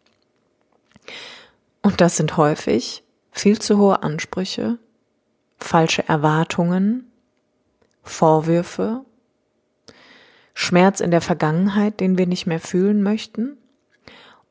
Und 1.82 2.00
das 2.00 2.16
sind 2.16 2.38
häufig 2.38 3.04
viel 3.34 3.60
zu 3.60 3.78
hohe 3.78 4.04
Ansprüche, 4.04 4.78
falsche 5.58 6.08
Erwartungen, 6.08 7.12
Vorwürfe 8.04 9.04
Schmerz 10.54 11.02
in 11.02 11.12
der 11.12 11.22
Vergangenheit, 11.22 12.00
den 12.00 12.18
wir 12.18 12.26
nicht 12.26 12.46
mehr 12.46 12.62
fühlen 12.62 13.04
möchten, 13.04 13.58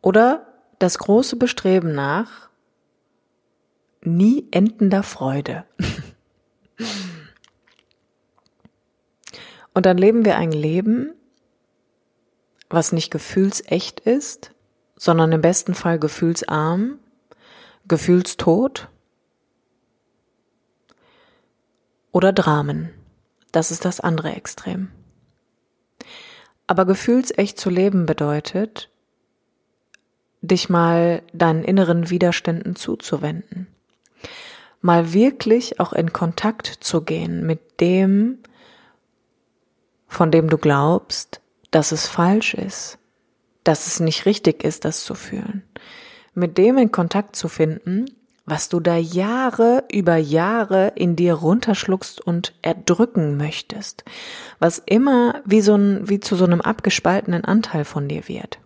oder 0.03 0.47
das 0.79 0.99
große 0.99 1.37
Bestreben 1.37 1.95
nach 1.95 2.50
nie 4.03 4.49
endender 4.51 5.03
Freude. 5.03 5.65
Und 9.75 9.87
dann 9.87 9.99
leben 9.99 10.25
wir 10.25 10.37
ein 10.37 10.53
Leben, 10.53 11.15
was 12.69 12.93
nicht 12.93 13.11
gefühlsecht 13.11 14.01
ist, 14.01 14.53
sondern 14.97 15.33
im 15.33 15.41
besten 15.41 15.75
Fall 15.75 15.99
gefühlsarm, 15.99 16.99
gefühlstot 17.87 18.89
oder 22.13 22.33
Dramen. 22.33 22.91
Das 23.53 23.71
ist 23.71 23.85
das 23.85 24.01
andere 24.01 24.35
Extrem. 24.35 24.91
Aber 26.67 26.85
gefühlsecht 26.85 27.59
zu 27.59 27.71
leben 27.71 28.07
bedeutet, 28.07 28.91
dich 30.43 30.69
mal 30.69 31.23
deinen 31.33 31.65
inneren 31.65 32.11
Widerständen 32.11 32.77
zuzuwenden. 32.77 33.67
Mal 34.81 35.13
wirklich 35.13 35.81
auch 35.81 35.93
in 35.93 36.13
Kontakt 36.13 36.67
zu 36.81 37.03
gehen 37.03 37.47
mit 37.47 37.81
dem, 37.81 38.39
von 40.09 40.31
dem 40.31 40.49
du 40.49 40.59
glaubst, 40.59 41.41
dass 41.71 41.93
es 41.93 42.07
falsch 42.07 42.55
ist, 42.55 42.99
dass 43.65 43.87
es 43.87 44.01
nicht 44.01 44.27
richtig 44.27 44.65
ist, 44.65 44.85
das 44.85 45.05
zu 45.05 45.15
fühlen. 45.15 45.63
Mit 46.35 46.59
dem 46.59 46.79
in 46.79 46.93
Kontakt 46.93 47.37
zu 47.37 47.49
finden, 47.49 48.07
was 48.47 48.69
du 48.69 48.81
da 48.81 48.97
Jahre 48.97 49.85
über 49.93 50.17
Jahre 50.17 50.93
in 50.97 51.15
dir 51.15 51.35
runterschluckst 51.35 52.21
und 52.21 52.55
erdrücken 52.63 53.37
möchtest, 53.37 54.05
was 54.59 54.83
immer 54.85 55.43
wie 55.45 55.61
so 55.61 55.77
ein, 55.77 56.09
wie 56.09 56.21
zu 56.21 56.37
so 56.37 56.45
einem 56.45 56.61
abgespaltenen 56.61 57.45
Anteil 57.45 57.85
von 57.85 58.09
dir 58.09 58.29
wird. 58.29 58.59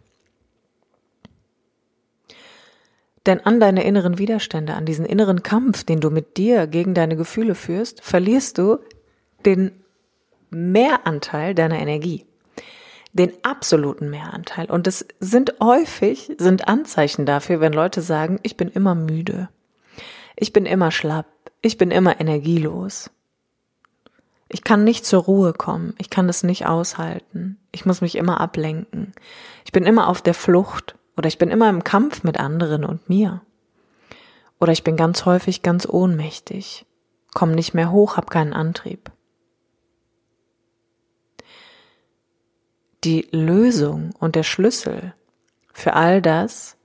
Denn 3.26 3.40
an 3.40 3.58
deine 3.58 3.84
inneren 3.84 4.18
Widerstände, 4.18 4.74
an 4.74 4.84
diesen 4.84 5.06
inneren 5.06 5.42
Kampf, 5.42 5.84
den 5.84 6.00
du 6.00 6.10
mit 6.10 6.36
dir 6.36 6.66
gegen 6.66 6.94
deine 6.94 7.16
Gefühle 7.16 7.54
führst, 7.54 8.02
verlierst 8.02 8.58
du 8.58 8.78
den 9.46 9.72
Mehranteil 10.50 11.54
deiner 11.54 11.78
Energie. 11.78 12.26
Den 13.12 13.32
absoluten 13.42 14.10
Mehranteil. 14.10 14.70
Und 14.70 14.86
es 14.86 15.06
sind 15.20 15.54
häufig, 15.62 16.32
sind 16.36 16.68
Anzeichen 16.68 17.26
dafür, 17.26 17.60
wenn 17.60 17.72
Leute 17.72 18.02
sagen, 18.02 18.40
ich 18.42 18.56
bin 18.56 18.68
immer 18.68 18.94
müde. 18.94 19.48
Ich 20.36 20.52
bin 20.52 20.66
immer 20.66 20.90
schlapp. 20.90 21.26
Ich 21.62 21.78
bin 21.78 21.90
immer 21.90 22.20
energielos. 22.20 23.10
Ich 24.48 24.64
kann 24.64 24.84
nicht 24.84 25.06
zur 25.06 25.22
Ruhe 25.22 25.52
kommen. 25.52 25.94
Ich 25.98 26.10
kann 26.10 26.26
das 26.26 26.42
nicht 26.42 26.66
aushalten. 26.66 27.58
Ich 27.72 27.86
muss 27.86 28.00
mich 28.00 28.16
immer 28.16 28.40
ablenken. 28.40 29.12
Ich 29.64 29.72
bin 29.72 29.84
immer 29.84 30.08
auf 30.08 30.20
der 30.20 30.34
Flucht 30.34 30.96
oder 31.16 31.28
ich 31.28 31.38
bin 31.38 31.50
immer 31.50 31.70
im 31.70 31.84
Kampf 31.84 32.22
mit 32.22 32.38
anderen 32.38 32.84
und 32.84 33.08
mir. 33.08 33.42
Oder 34.60 34.72
ich 34.72 34.84
bin 34.84 34.96
ganz 34.96 35.24
häufig 35.24 35.62
ganz 35.62 35.86
ohnmächtig, 35.86 36.86
komm 37.34 37.52
nicht 37.52 37.74
mehr 37.74 37.90
hoch, 37.90 38.16
hab 38.16 38.30
keinen 38.30 38.52
Antrieb. 38.52 39.10
Die 43.04 43.28
Lösung 43.30 44.14
und 44.18 44.34
der 44.34 44.44
Schlüssel 44.44 45.12
für 45.74 45.94
all 45.94 46.22
das 46.22 46.78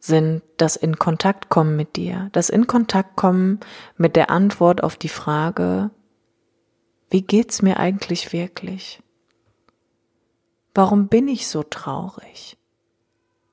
sind 0.00 0.42
das 0.56 0.74
in 0.74 0.98
Kontakt 0.98 1.48
kommen 1.48 1.76
mit 1.76 1.94
dir, 1.94 2.28
das 2.32 2.48
in 2.48 2.66
Kontakt 2.66 3.14
kommen 3.14 3.60
mit 3.96 4.16
der 4.16 4.30
Antwort 4.30 4.82
auf 4.82 4.96
die 4.96 5.08
Frage, 5.08 5.90
wie 7.10 7.22
geht's 7.22 7.62
mir 7.62 7.76
eigentlich 7.76 8.32
wirklich? 8.32 9.00
Warum 10.74 11.06
bin 11.08 11.28
ich 11.28 11.46
so 11.46 11.62
traurig? 11.62 12.56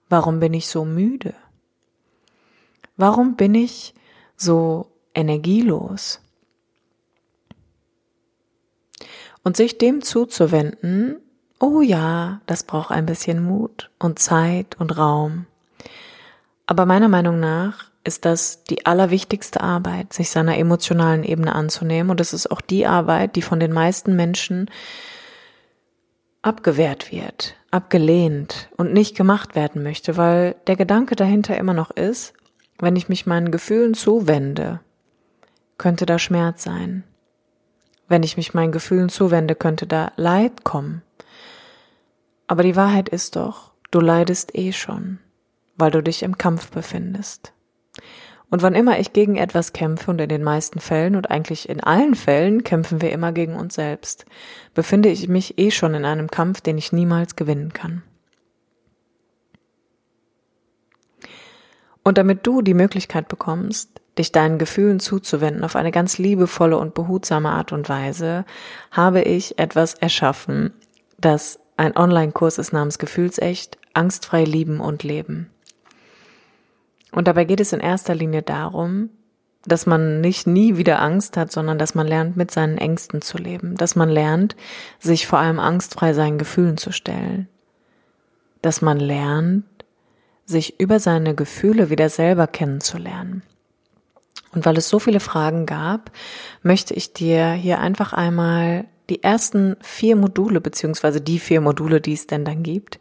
Warum 0.10 0.39
bin 0.39 0.54
ich 0.54 0.68
so 0.68 0.86
müde? 0.86 1.36
Warum 2.98 3.36
bin 3.36 3.56
ich 3.56 3.94
so 4.36 4.92
energielos? 5.13 6.20
Und 9.44 9.56
sich 9.56 9.78
dem 9.78 10.01
zuzuwenden, 10.01 11.22
oh 11.60 11.82
ja, 11.82 12.42
das 12.46 12.63
braucht 12.63 12.92
ein 12.92 13.06
bisschen 13.06 13.42
Mut 13.42 13.89
und 14.00 14.20
Zeit 14.20 14.75
und 14.80 14.98
Raum. 14.98 15.46
Aber 16.66 16.86
meiner 16.86 17.08
Meinung 17.08 17.39
nach 17.39 17.89
ist 18.04 18.25
das 18.25 18.63
die 18.63 18.86
allerwichtigste 18.86 19.62
Arbeit, 19.62 20.13
sich 20.13 20.30
seiner 20.30 20.58
emotionalen 20.58 21.24
Ebene 21.24 21.54
anzunehmen. 21.54 22.10
Und 22.10 22.20
es 22.20 22.34
ist 22.34 22.51
auch 22.51 22.62
die 22.62 22.86
Arbeit, 22.86 23.36
die 23.36 23.42
von 23.42 23.60
den 23.60 23.72
meisten 23.72 24.16
Menschen 24.16 24.70
abgewehrt 26.41 27.12
wird, 27.12 27.55
abgelehnt 27.72 28.69
und 28.77 28.93
nicht 28.93 29.15
gemacht 29.15 29.55
werden 29.55 29.84
möchte, 29.84 30.17
weil 30.17 30.55
der 30.67 30.75
Gedanke 30.75 31.15
dahinter 31.15 31.58
immer 31.58 31.74
noch 31.74 31.91
ist, 31.91 32.34
wenn 32.79 32.96
ich 32.96 33.10
mich 33.10 33.25
meinen 33.25 33.51
Gefühlen 33.51 33.93
zuwende, 33.93 34.79
könnte 35.77 36.05
da 36.05 36.17
Schmerz 36.17 36.63
sein. 36.63 37.03
Wenn 38.08 38.24
ich 38.24 38.38
mich 38.38 38.53
meinen 38.53 38.72
Gefühlen 38.72 39.10
zuwende, 39.10 39.55
könnte 39.55 39.86
da 39.86 40.12
Leid 40.15 40.63
kommen. 40.63 41.03
Aber 42.48 42.63
die 42.63 42.75
Wahrheit 42.75 43.10
ist 43.10 43.36
doch, 43.36 43.72
du 43.91 44.00
leidest 44.00 44.55
eh 44.55 44.72
schon, 44.72 45.19
weil 45.75 45.91
du 45.91 46.01
dich 46.01 46.24
im 46.24 46.38
Kampf 46.38 46.72
befindest. 46.72 47.53
Und 48.50 48.63
wann 48.63 48.74
immer 48.74 49.00
ich 49.00 49.13
gegen 49.13 49.36
etwas 49.36 49.74
kämpfe, 49.74 50.10
und 50.10 50.20
in 50.20 50.29
den 50.29 50.44
meisten 50.44 50.79
Fällen 50.79 51.15
und 51.15 51.29
eigentlich 51.29 51.70
in 51.70 51.82
allen 51.82 52.15
Fällen 52.15 52.63
kämpfen 52.63 53.01
wir 53.01 53.12
immer 53.12 53.32
gegen 53.32 53.56
uns 53.56 53.75
selbst, 53.75 54.25
befinde 54.74 55.10
ich 55.10 55.27
mich 55.27 55.60
eh 55.60 55.72
schon 55.72 55.94
in 55.94 56.06
einem 56.06 56.32
Kampf, 56.32 56.62
den 56.62 56.77
ich 56.77 56.91
niemals 56.91 57.36
gewinnen 57.36 57.74
kann. 57.74 58.01
Und 62.03 62.18
damit 62.18 62.48
du 62.48 62.62
die 62.63 62.74
Möglichkeit 62.74 63.27
bekommst, 63.27 64.01
dich 64.18 64.32
deinen 64.32 64.58
Gefühlen 64.58 65.00
zuzuwenden 65.00 65.63
auf 65.63 65.75
eine 65.75 65.91
ganz 65.91 66.18
liebevolle 66.18 66.77
und 66.77 66.96
behutsame 66.96 67.50
Art 67.50 67.72
und 67.72 67.88
Weise, 67.88 68.46
habe 68.91 69.22
ich 69.22 69.60
etwas 69.60 69.94
erschaffen, 69.94 70.74
das 71.20 71.60
ein 71.77 71.96
Online-Kurs 71.96 72.58
ist 72.58 72.74
namens 72.74 72.98
Gefühlsecht, 72.98 73.77
angstfrei 73.94 74.44
lieben 74.44 74.79
und 74.79 75.03
leben. 75.03 75.50
Und 77.12 77.28
dabei 77.28 77.46
geht 77.46 77.60
es 77.60 77.74
in 77.74 77.80
erster 77.80 78.16
Linie 78.16 78.42
darum, 78.42 79.10
dass 79.66 79.86
man 79.86 80.22
nicht 80.22 80.48
nie 80.48 80.78
wieder 80.78 81.01
Angst 81.01 81.36
hat, 81.36 81.51
sondern 81.51 81.78
dass 81.78 81.96
man 81.96 82.08
lernt, 82.08 82.38
mit 82.38 82.51
seinen 82.51 82.78
Ängsten 82.78 83.22
zu 83.22 83.38
leben, 83.38 83.75
dass 83.75 83.96
man 83.96 84.10
lernt, 84.10 84.56
sich 85.00 85.28
vor 85.28 85.39
allem 85.39 85.60
angstfrei 85.60 86.13
seinen 86.13 86.38
Gefühlen 86.38 86.78
zu 86.78 86.92
stellen, 86.92 87.48
dass 88.62 88.82
man 88.82 89.00
lernt, 89.00 89.66
sich 90.46 90.80
über 90.80 91.00
seine 91.00 91.36
Gefühle 91.36 91.89
wieder 91.89 92.10
selber 92.10 92.48
kennenzulernen. 92.48 93.44
Und 94.51 94.66
weil 94.66 94.78
es 94.78 94.89
so 94.89 94.98
viele 94.98 95.20
Fragen 95.20 95.66
gab, 95.66 96.12
möchte 96.63 96.94
ich 96.94 97.13
dir 97.13 97.51
hier 97.51 97.80
einfach 97.80 98.13
einmal 98.13 98.86
die 99.10 99.24
ersten 99.24 99.75
vier 99.82 100.16
Module, 100.16 100.62
beziehungsweise 100.62 101.22
die 101.22 101.39
vier 101.39 101.62
Module, 101.62 102.01
die 102.01 102.13
es 102.13 102.28
denn 102.28 102.46
dann 102.46 102.63
gibt, 102.63 103.00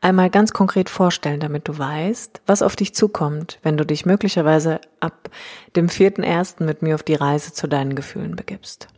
einmal 0.00 0.30
ganz 0.30 0.52
konkret 0.52 0.88
vorstellen, 0.88 1.40
damit 1.40 1.68
du 1.68 1.76
weißt, 1.76 2.42
was 2.46 2.62
auf 2.62 2.76
dich 2.76 2.94
zukommt, 2.94 3.58
wenn 3.62 3.76
du 3.76 3.84
dich 3.84 4.06
möglicherweise 4.06 4.80
ab 5.00 5.30
dem 5.76 5.88
vierten 5.88 6.22
ersten 6.22 6.64
mit 6.64 6.82
mir 6.82 6.94
auf 6.94 7.02
die 7.02 7.14
Reise 7.14 7.52
zu 7.52 7.66
deinen 7.66 7.94
Gefühlen 7.94 8.36
begibst. 8.36 8.88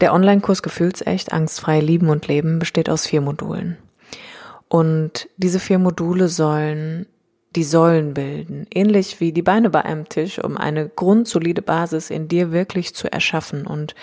Der 0.00 0.12
Online-Kurs 0.12 0.62
Gefühlsecht, 0.62 1.32
angstfrei 1.32 1.80
lieben 1.80 2.10
und 2.10 2.28
leben 2.28 2.58
besteht 2.58 2.90
aus 2.90 3.06
vier 3.06 3.22
Modulen. 3.22 3.78
Und 4.68 5.28
diese 5.36 5.60
vier 5.60 5.78
Module 5.78 6.28
sollen 6.28 7.06
die 7.56 7.64
Säulen 7.64 8.12
bilden, 8.12 8.66
ähnlich 8.72 9.18
wie 9.20 9.32
die 9.32 9.42
Beine 9.42 9.70
bei 9.70 9.84
einem 9.84 10.08
Tisch, 10.08 10.38
um 10.38 10.58
eine 10.58 10.88
grundsolide 10.88 11.62
Basis 11.62 12.10
in 12.10 12.28
dir 12.28 12.52
wirklich 12.52 12.94
zu 12.94 13.10
erschaffen 13.10 13.66
und 13.66 13.94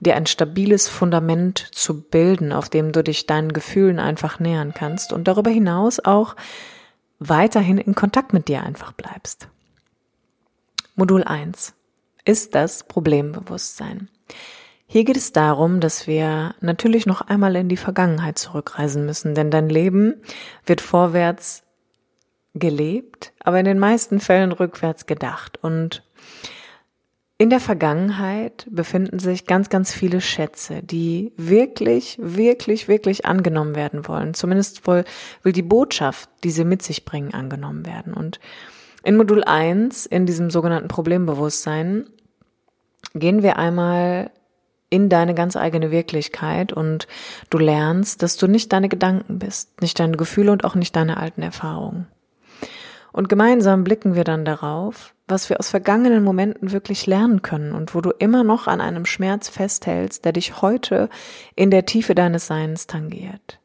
dir 0.00 0.16
ein 0.16 0.26
stabiles 0.26 0.88
Fundament 0.88 1.68
zu 1.72 2.02
bilden, 2.02 2.52
auf 2.52 2.68
dem 2.68 2.92
du 2.92 3.02
dich 3.02 3.26
deinen 3.26 3.52
Gefühlen 3.52 3.98
einfach 3.98 4.40
nähern 4.40 4.74
kannst 4.74 5.12
und 5.12 5.28
darüber 5.28 5.50
hinaus 5.50 6.00
auch 6.00 6.36
weiterhin 7.18 7.78
in 7.78 7.94
Kontakt 7.94 8.32
mit 8.32 8.48
dir 8.48 8.62
einfach 8.62 8.92
bleibst. 8.92 9.48
Modul 10.94 11.24
1 11.24 11.74
ist 12.24 12.54
das 12.54 12.84
Problembewusstsein. 12.84 14.08
Hier 14.86 15.04
geht 15.04 15.16
es 15.16 15.32
darum, 15.32 15.80
dass 15.80 16.06
wir 16.06 16.54
natürlich 16.60 17.06
noch 17.06 17.22
einmal 17.22 17.56
in 17.56 17.68
die 17.68 17.78
Vergangenheit 17.78 18.38
zurückreisen 18.38 19.06
müssen, 19.06 19.34
denn 19.34 19.50
dein 19.50 19.70
Leben 19.70 20.20
wird 20.66 20.82
vorwärts 20.82 21.62
gelebt, 22.54 23.32
aber 23.40 23.58
in 23.58 23.64
den 23.64 23.78
meisten 23.78 24.20
Fällen 24.20 24.52
rückwärts 24.52 25.06
gedacht. 25.06 25.58
Und 25.62 26.02
in 27.42 27.50
der 27.50 27.58
Vergangenheit 27.58 28.68
befinden 28.70 29.18
sich 29.18 29.48
ganz, 29.48 29.68
ganz 29.68 29.92
viele 29.92 30.20
Schätze, 30.20 30.80
die 30.80 31.32
wirklich, 31.36 32.16
wirklich, 32.22 32.86
wirklich 32.86 33.26
angenommen 33.26 33.74
werden 33.74 34.06
wollen. 34.06 34.32
Zumindest 34.32 34.86
wohl 34.86 35.04
will 35.42 35.52
die 35.52 35.62
Botschaft, 35.62 36.30
die 36.44 36.52
sie 36.52 36.64
mit 36.64 36.82
sich 36.82 37.04
bringen, 37.04 37.34
angenommen 37.34 37.84
werden. 37.84 38.14
Und 38.14 38.38
in 39.02 39.16
Modul 39.16 39.42
1, 39.42 40.06
in 40.06 40.24
diesem 40.24 40.50
sogenannten 40.50 40.86
Problembewusstsein, 40.86 42.06
gehen 43.12 43.42
wir 43.42 43.58
einmal 43.58 44.30
in 44.88 45.08
deine 45.08 45.34
ganz 45.34 45.56
eigene 45.56 45.90
Wirklichkeit 45.90 46.72
und 46.72 47.08
du 47.50 47.58
lernst, 47.58 48.22
dass 48.22 48.36
du 48.36 48.46
nicht 48.46 48.72
deine 48.72 48.88
Gedanken 48.88 49.40
bist, 49.40 49.80
nicht 49.80 49.98
deine 49.98 50.16
Gefühle 50.16 50.52
und 50.52 50.64
auch 50.64 50.76
nicht 50.76 50.94
deine 50.94 51.16
alten 51.16 51.42
Erfahrungen. 51.42 52.06
Und 53.10 53.28
gemeinsam 53.28 53.82
blicken 53.82 54.14
wir 54.14 54.22
dann 54.22 54.44
darauf, 54.44 55.11
was 55.28 55.48
wir 55.48 55.58
aus 55.60 55.70
vergangenen 55.70 56.24
Momenten 56.24 56.72
wirklich 56.72 57.06
lernen 57.06 57.42
können 57.42 57.72
und 57.72 57.94
wo 57.94 58.00
du 58.00 58.10
immer 58.10 58.44
noch 58.44 58.66
an 58.66 58.80
einem 58.80 59.06
Schmerz 59.06 59.48
festhältst, 59.48 60.24
der 60.24 60.32
dich 60.32 60.60
heute 60.62 61.08
in 61.54 61.70
der 61.70 61.86
Tiefe 61.86 62.14
deines 62.14 62.46
Seins 62.46 62.86
tangiert. 62.86 63.58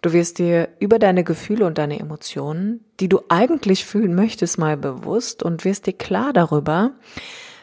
Du 0.00 0.12
wirst 0.12 0.38
dir 0.38 0.68
über 0.78 0.98
deine 0.98 1.24
Gefühle 1.24 1.66
und 1.66 1.78
deine 1.78 1.98
Emotionen, 1.98 2.84
die 3.00 3.08
du 3.08 3.20
eigentlich 3.28 3.84
fühlen 3.84 4.14
möchtest, 4.14 4.58
mal 4.58 4.76
bewusst 4.76 5.42
und 5.42 5.64
wirst 5.64 5.86
dir 5.86 5.92
klar 5.92 6.32
darüber, 6.32 6.92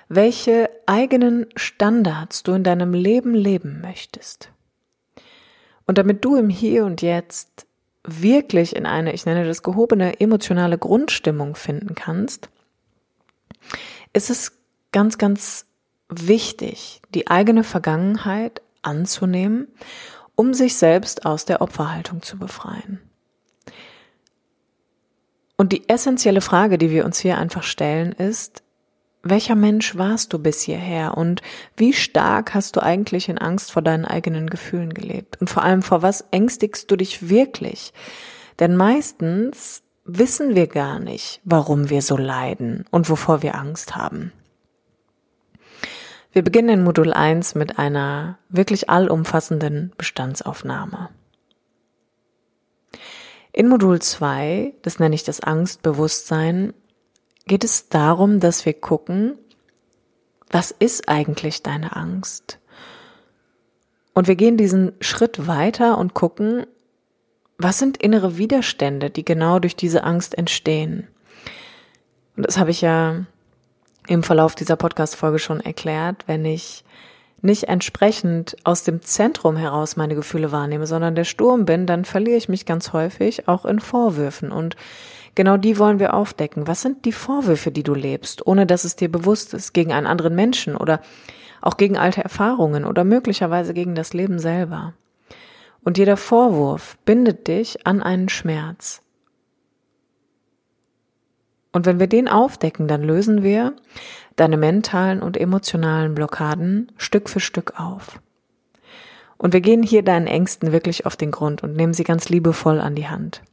welche 0.10 0.70
eigenen 0.86 1.48
Standards 1.56 2.44
du 2.44 2.54
in 2.54 2.64
deinem 2.64 2.94
Leben 2.94 3.34
leben 3.34 3.82
möchtest. 3.82 4.52
Und 5.88 5.98
damit 5.98 6.26
du 6.26 6.36
im 6.36 6.50
Hier 6.50 6.86
und 6.86 7.02
Jetzt 7.02 7.68
wirklich 8.04 8.76
in 8.76 8.86
eine, 8.86 9.14
ich 9.14 9.26
nenne 9.26 9.46
das 9.46 9.64
gehobene 9.64 10.20
emotionale 10.20 10.78
Grundstimmung 10.78 11.56
finden 11.56 11.96
kannst, 11.96 12.50
ist 14.14 14.30
es 14.30 14.54
ganz, 14.92 15.18
ganz 15.18 15.66
wichtig, 16.10 17.02
die 17.14 17.28
eigene 17.28 17.64
Vergangenheit 17.64 18.62
anzunehmen, 18.82 19.68
um 20.36 20.54
sich 20.54 20.76
selbst 20.76 21.26
aus 21.26 21.46
der 21.46 21.62
Opferhaltung 21.62 22.22
zu 22.22 22.38
befreien. 22.38 23.02
Und 25.58 25.72
die 25.72 25.88
essentielle 25.88 26.42
Frage, 26.42 26.78
die 26.78 26.92
wir 26.92 27.06
uns 27.06 27.20
hier 27.20 27.38
einfach 27.38 27.64
stellen, 27.64 28.12
ist, 28.12 28.62
welcher 29.24 29.56
Mensch 29.56 29.98
warst 29.98 30.34
du 30.34 30.40
bis 30.40 30.62
hierher 30.62 31.18
und 31.18 31.42
wie 31.76 31.94
stark 31.94 32.54
hast 32.54 32.76
du 32.76 32.84
eigentlich 32.84 33.28
in 33.28 33.40
Angst 33.40 33.72
vor 33.72 33.82
deinen 33.82 34.06
eigenen 34.06 34.50
Gefühlen 34.50 34.94
gelebt? 34.94 35.42
Und 35.42 35.50
vor 35.50 35.64
allem, 35.64 35.82
vor 35.82 36.04
was 36.04 36.26
ängstigst 36.30 36.92
du 36.92 36.96
dich 36.96 37.28
wirklich? 37.28 37.92
Denn 38.60 38.76
meistens 38.76 39.82
wissen 40.06 40.56
wir 40.56 40.68
gar 40.68 41.00
nicht, 41.00 41.42
warum 41.44 41.90
wir 41.90 42.02
so 42.02 42.16
leiden 42.16 42.86
und 42.92 43.10
wovor 43.10 43.42
wir 43.42 43.56
Angst 43.56 43.96
haben. 43.96 44.32
Wir 46.32 46.44
beginnen 46.44 46.70
in 46.70 46.84
Modul 46.84 47.12
1 47.12 47.56
mit 47.56 47.80
einer 47.80 48.38
wirklich 48.50 48.90
allumfassenden 48.90 49.94
Bestandsaufnahme. 49.98 51.10
In 53.52 53.68
Modul 53.68 54.02
2, 54.02 54.74
das 54.82 55.00
nenne 55.00 55.16
ich 55.16 55.24
das 55.24 55.40
Angstbewusstsein, 55.40 56.74
geht 57.48 57.64
es 57.64 57.90
darum, 57.90 58.40
dass 58.40 58.66
wir 58.66 58.74
gucken, 58.74 59.38
was 60.50 60.72
ist 60.72 61.10
eigentlich 61.10 61.64
deine 61.64 61.96
Angst? 61.96 62.60
Und 64.14 64.28
wir 64.28 64.36
gehen 64.36 64.58
diesen 64.58 64.94
Schritt 65.00 65.48
weiter 65.48 65.98
und 65.98 66.14
gucken, 66.14 66.66
was 67.58 67.80
sind 67.80 67.98
innere 67.98 68.38
Widerstände, 68.38 69.10
die 69.10 69.26
genau 69.26 69.60
durch 69.60 69.76
diese 69.76 70.04
Angst 70.04 70.38
entstehen? 70.38 71.08
Und 72.36 72.46
das 72.46 72.58
habe 72.58 72.72
ich 72.72 72.82
ja 72.82 73.26
im 74.08 74.24
Verlauf 74.24 74.56
dieser 74.56 74.76
Podcast-Folge 74.76 75.40
schon 75.40 75.62
erklärt, 75.62 76.24
wenn 76.28 76.46
ich 76.46 76.84
nicht 77.42 77.66
entsprechend 77.66 78.56
aus 78.64 78.84
dem 78.84 79.02
Zentrum 79.02 79.56
heraus 79.56 79.96
meine 79.96 80.16
Gefühle 80.16 80.52
wahrnehme, 80.52 80.88
sondern 80.88 81.16
der 81.16 81.26
Sturm 81.26 81.66
bin, 81.66 81.86
dann 81.86 82.06
verliere 82.06 82.38
ich 82.38 82.50
mich 82.50 82.66
ganz 82.66 82.92
häufig 82.92 83.48
auch 83.48 83.66
in 83.66 83.80
Vorwürfen. 83.80 84.52
Und 84.52 84.76
Genau 85.36 85.58
die 85.58 85.78
wollen 85.78 86.00
wir 86.00 86.14
aufdecken. 86.14 86.66
Was 86.66 86.82
sind 86.82 87.04
die 87.04 87.12
Vorwürfe, 87.12 87.70
die 87.70 87.84
du 87.84 87.94
lebst, 87.94 88.48
ohne 88.48 88.66
dass 88.66 88.86
es 88.86 88.96
dir 88.96 89.12
bewusst 89.12 89.54
ist, 89.54 89.74
gegen 89.74 89.92
einen 89.92 90.08
anderen 90.08 90.34
Menschen 90.34 90.78
oder 90.78 91.02
auch 91.62 91.76
gegen 91.76 91.98
alte 91.98 92.24
Erfahrungen 92.24 92.86
oder 92.86 93.04
möglicherweise 93.04 93.74
gegen 93.74 93.96
das 93.96 94.14
Leben 94.14 94.40
selber? 94.40 94.94
Und 95.86 95.98
jeder 95.98 96.18
Vorwurf 96.18 96.98
bindet 97.06 97.48
dich 97.48 97.88
an 97.88 98.02
einen 98.02 98.28
Schmerz. 98.28 99.02
Und 101.72 101.86
wenn 101.86 102.00
wir 102.00 102.08
den 102.08 102.28
aufdecken, 102.28 102.88
dann 102.88 103.04
lösen 103.04 103.44
wir 103.44 103.76
deine 104.36 104.58
mentalen 104.58 105.22
und 105.22 105.38
emotionalen 105.38 106.16
Blockaden 106.16 106.92
Stück 106.98 107.30
für 107.30 107.40
Stück 107.40 107.80
auf. 107.80 108.20
Und 109.38 109.54
wir 109.54 109.62
gehen 109.62 109.84
hier 109.84 110.02
deinen 110.02 110.28
Ängsten 110.28 110.72
wirklich 110.72 111.06
auf 111.06 111.16
den 111.18 111.32
Grund 111.32 111.62
und 111.64 111.76
nehmen 111.76 111.94
sie 111.94 112.04
ganz 112.04 112.30
liebevoll 112.30 112.80
an 112.80 112.96
die 112.96 113.08
Hand. 113.08 113.44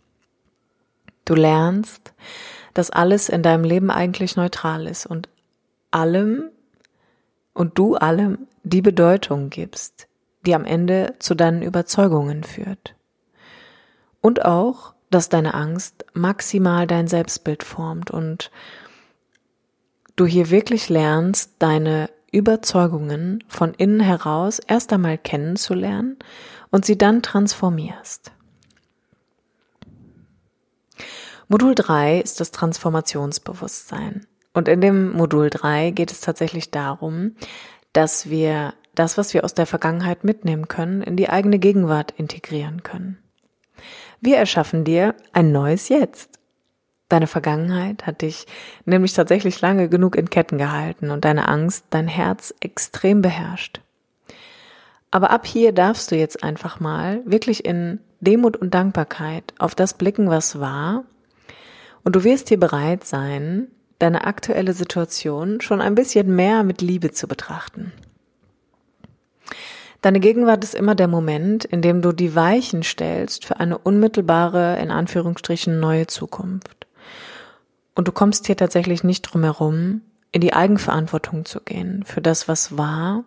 Du 1.25 1.35
lernst, 1.35 2.15
dass 2.73 2.91
alles 2.91 3.29
in 3.29 3.43
deinem 3.43 3.65
Leben 3.65 3.91
eigentlich 3.91 4.37
neutral 4.37 4.87
ist 4.87 5.05
und 5.05 5.29
allem 5.91 6.49
und 7.53 7.79
du 7.79 7.97
allem 7.97 8.47
die 8.63 8.81
Bedeutung 8.81 9.51
gibst, 9.51 10.09
die 10.47 10.55
am 10.55 10.65
Ende 10.65 11.15
zu 11.19 11.35
deinen 11.35 11.63
Überzeugungen 11.63 12.45
führt. 12.45 12.95
Und 14.21 14.45
auch, 14.45 14.95
dass 15.11 15.29
deine 15.29 15.55
Angst 15.55 16.05
maximal 16.15 16.87
dein 16.87 17.07
Selbstbild 17.07 17.63
formt 17.63 18.11
und 18.11 18.51
du 20.17 20.27
hier 20.27 20.51
wirklich 20.51 20.89
lernst, 20.89 21.53
deine 21.59 22.11
Überzeugungen 22.31 23.45
von 23.47 23.75
innen 23.75 24.01
heraus 24.01 24.59
erst 24.59 24.93
einmal 24.93 25.19
kennenzulernen 25.19 26.17
und 26.71 26.87
sie 26.87 26.97
dann 26.97 27.23
transformierst. 27.23 28.33
Modul 31.49 31.75
3 31.75 32.21
ist 32.21 32.41
das 32.41 32.51
Transformationsbewusstsein. 32.51 34.27
Und 34.55 34.69
in 34.69 34.81
dem 34.81 35.13
Modul 35.13 35.51
3 35.51 35.91
geht 35.91 36.11
es 36.11 36.23
tatsächlich 36.23 36.71
darum, 36.71 37.37
dass 37.93 38.31
wir 38.31 38.73
das, 38.95 39.17
was 39.17 39.35
wir 39.35 39.45
aus 39.45 39.55
der 39.55 39.67
Vergangenheit 39.67 40.25
mitnehmen 40.25 40.69
können, 40.69 41.03
in 41.03 41.17
die 41.17 41.29
eigene 41.29 41.59
Gegenwart 41.59 42.13
integrieren 42.17 42.83
können. 42.83 43.19
Wir 44.21 44.37
erschaffen 44.37 44.85
dir 44.85 45.15
ein 45.33 45.51
neues 45.53 45.89
Jetzt. 45.89 46.39
Deine 47.09 47.27
Vergangenheit 47.27 48.07
hat 48.07 48.23
dich 48.23 48.47
nämlich 48.85 49.13
tatsächlich 49.13 49.61
lange 49.61 49.89
genug 49.89 50.17
in 50.17 50.31
Ketten 50.31 50.59
gehalten 50.59 51.11
und 51.11 51.25
deine 51.25 51.49
Angst 51.49 51.87
dein 51.91 52.09
Herz 52.09 52.55
extrem 52.61 53.21
beherrscht. 53.21 53.81
Aber 55.11 55.31
ab 55.31 55.47
hier 55.47 55.73
darfst 55.73 56.11
du 56.11 56.17
jetzt 56.17 56.43
einfach 56.43 56.81
mal 56.81 57.21
wirklich 57.27 57.65
in 57.67 58.01
Demut 58.21 58.57
und 58.57 58.73
Dankbarkeit 58.73 59.53
auf 59.59 59.75
das 59.75 59.95
blicken, 59.95 60.31
was 60.31 60.59
war. 60.59 61.05
Und 62.03 62.17
du 62.17 62.25
wirst 62.25 62.49
hier 62.49 62.59
bereit 62.59 63.05
sein, 63.05 63.69
deine 63.99 64.25
aktuelle 64.25 64.73
Situation 64.73 65.61
schon 65.61 65.81
ein 65.81 65.95
bisschen 65.95 66.35
mehr 66.35 66.63
mit 66.63 66.81
Liebe 66.81 67.11
zu 67.13 67.29
betrachten. 67.29 67.93
Deine 70.03 70.19
Gegenwart 70.19 70.65
ist 70.65 70.75
immer 70.75 70.97
der 70.97 71.07
Moment, 71.07 71.65
in 71.65 71.81
dem 71.81 72.03
du 72.03 72.13
die 72.13 72.35
Weichen 72.35 72.83
stellst 72.83 73.45
für 73.45 73.61
eine 73.61 73.79
unmittelbare, 73.79 74.79
in 74.81 74.91
Anführungsstrichen, 74.91 75.79
neue 75.79 76.09
Zukunft. 76.09 76.89
Und 77.95 78.09
du 78.09 78.13
kommst 78.13 78.47
hier 78.47 78.57
tatsächlich 78.57 79.05
nicht 79.05 79.23
drum 79.23 79.45
herum, 79.45 80.03
in 80.33 80.41
die 80.41 80.55
Eigenverantwortung 80.55 81.45
zu 81.45 81.61
gehen 81.61 82.05
für 82.05 82.21
das, 82.21 82.49
was 82.49 82.77
war, 82.77 83.25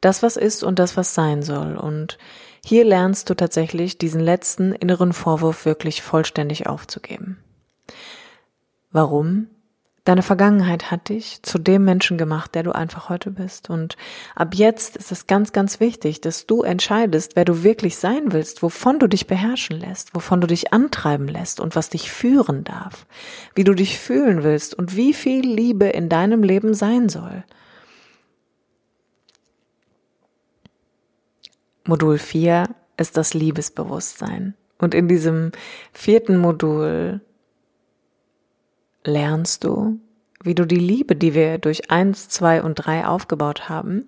das, 0.00 0.24
was 0.24 0.36
ist 0.36 0.64
und 0.64 0.80
das, 0.80 0.96
was 0.96 1.14
sein 1.14 1.42
soll. 1.42 1.76
Und 1.76 2.18
hier 2.64 2.84
lernst 2.84 3.30
du 3.30 3.34
tatsächlich 3.34 3.96
diesen 3.96 4.20
letzten 4.20 4.72
inneren 4.72 5.12
Vorwurf 5.12 5.64
wirklich 5.66 6.02
vollständig 6.02 6.66
aufzugeben. 6.66 7.38
Warum? 8.90 9.46
Deine 10.04 10.22
Vergangenheit 10.22 10.90
hat 10.90 11.10
dich 11.10 11.44
zu 11.44 11.58
dem 11.58 11.84
Menschen 11.84 12.18
gemacht, 12.18 12.56
der 12.56 12.64
du 12.64 12.72
einfach 12.72 13.08
heute 13.08 13.30
bist. 13.30 13.70
Und 13.70 13.96
ab 14.34 14.52
jetzt 14.56 14.96
ist 14.96 15.12
es 15.12 15.28
ganz, 15.28 15.52
ganz 15.52 15.78
wichtig, 15.78 16.20
dass 16.20 16.46
du 16.46 16.62
entscheidest, 16.62 17.36
wer 17.36 17.44
du 17.44 17.62
wirklich 17.62 17.96
sein 17.96 18.32
willst, 18.32 18.64
wovon 18.64 18.98
du 18.98 19.06
dich 19.06 19.28
beherrschen 19.28 19.78
lässt, 19.78 20.12
wovon 20.12 20.40
du 20.40 20.48
dich 20.48 20.72
antreiben 20.72 21.28
lässt 21.28 21.60
und 21.60 21.76
was 21.76 21.88
dich 21.88 22.10
führen 22.10 22.64
darf, 22.64 23.06
wie 23.54 23.62
du 23.62 23.74
dich 23.74 23.96
fühlen 24.00 24.42
willst 24.42 24.74
und 24.74 24.96
wie 24.96 25.14
viel 25.14 25.46
Liebe 25.46 25.86
in 25.86 26.08
deinem 26.08 26.42
Leben 26.42 26.74
sein 26.74 27.08
soll. 27.08 27.44
Modul 31.84 32.18
4 32.18 32.68
ist 32.96 33.16
das 33.16 33.34
Liebesbewusstsein. 33.34 34.54
Und 34.78 34.94
in 34.94 35.06
diesem 35.06 35.52
vierten 35.92 36.38
Modul 36.38 37.20
lernst 39.04 39.64
du, 39.64 39.98
wie 40.42 40.54
du 40.54 40.66
die 40.66 40.76
Liebe, 40.76 41.16
die 41.16 41.34
wir 41.34 41.58
durch 41.58 41.90
eins, 41.90 42.28
zwei 42.28 42.62
und 42.62 42.74
drei 42.74 43.06
aufgebaut 43.06 43.68
haben, 43.68 44.06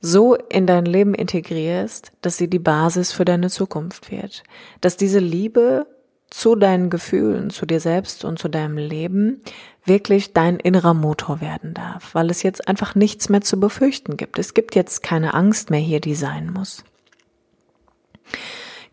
so 0.00 0.34
in 0.34 0.66
dein 0.66 0.86
Leben 0.86 1.14
integrierst, 1.14 2.12
dass 2.22 2.36
sie 2.36 2.48
die 2.48 2.58
Basis 2.58 3.12
für 3.12 3.24
deine 3.24 3.50
Zukunft 3.50 4.10
wird. 4.10 4.42
Dass 4.80 4.96
diese 4.96 5.18
Liebe 5.18 5.86
zu 6.30 6.54
deinen 6.54 6.90
Gefühlen, 6.90 7.50
zu 7.50 7.66
dir 7.66 7.80
selbst 7.80 8.24
und 8.24 8.38
zu 8.38 8.48
deinem 8.48 8.78
Leben 8.78 9.42
wirklich 9.84 10.32
dein 10.32 10.58
innerer 10.58 10.94
Motor 10.94 11.40
werden 11.40 11.74
darf, 11.74 12.14
weil 12.14 12.30
es 12.30 12.42
jetzt 12.42 12.68
einfach 12.68 12.94
nichts 12.94 13.28
mehr 13.28 13.40
zu 13.40 13.58
befürchten 13.58 14.16
gibt. 14.16 14.38
Es 14.38 14.54
gibt 14.54 14.74
jetzt 14.74 15.02
keine 15.02 15.34
Angst 15.34 15.70
mehr 15.70 15.80
hier, 15.80 16.00
die 16.00 16.14
sein 16.14 16.52
muss. 16.52 16.84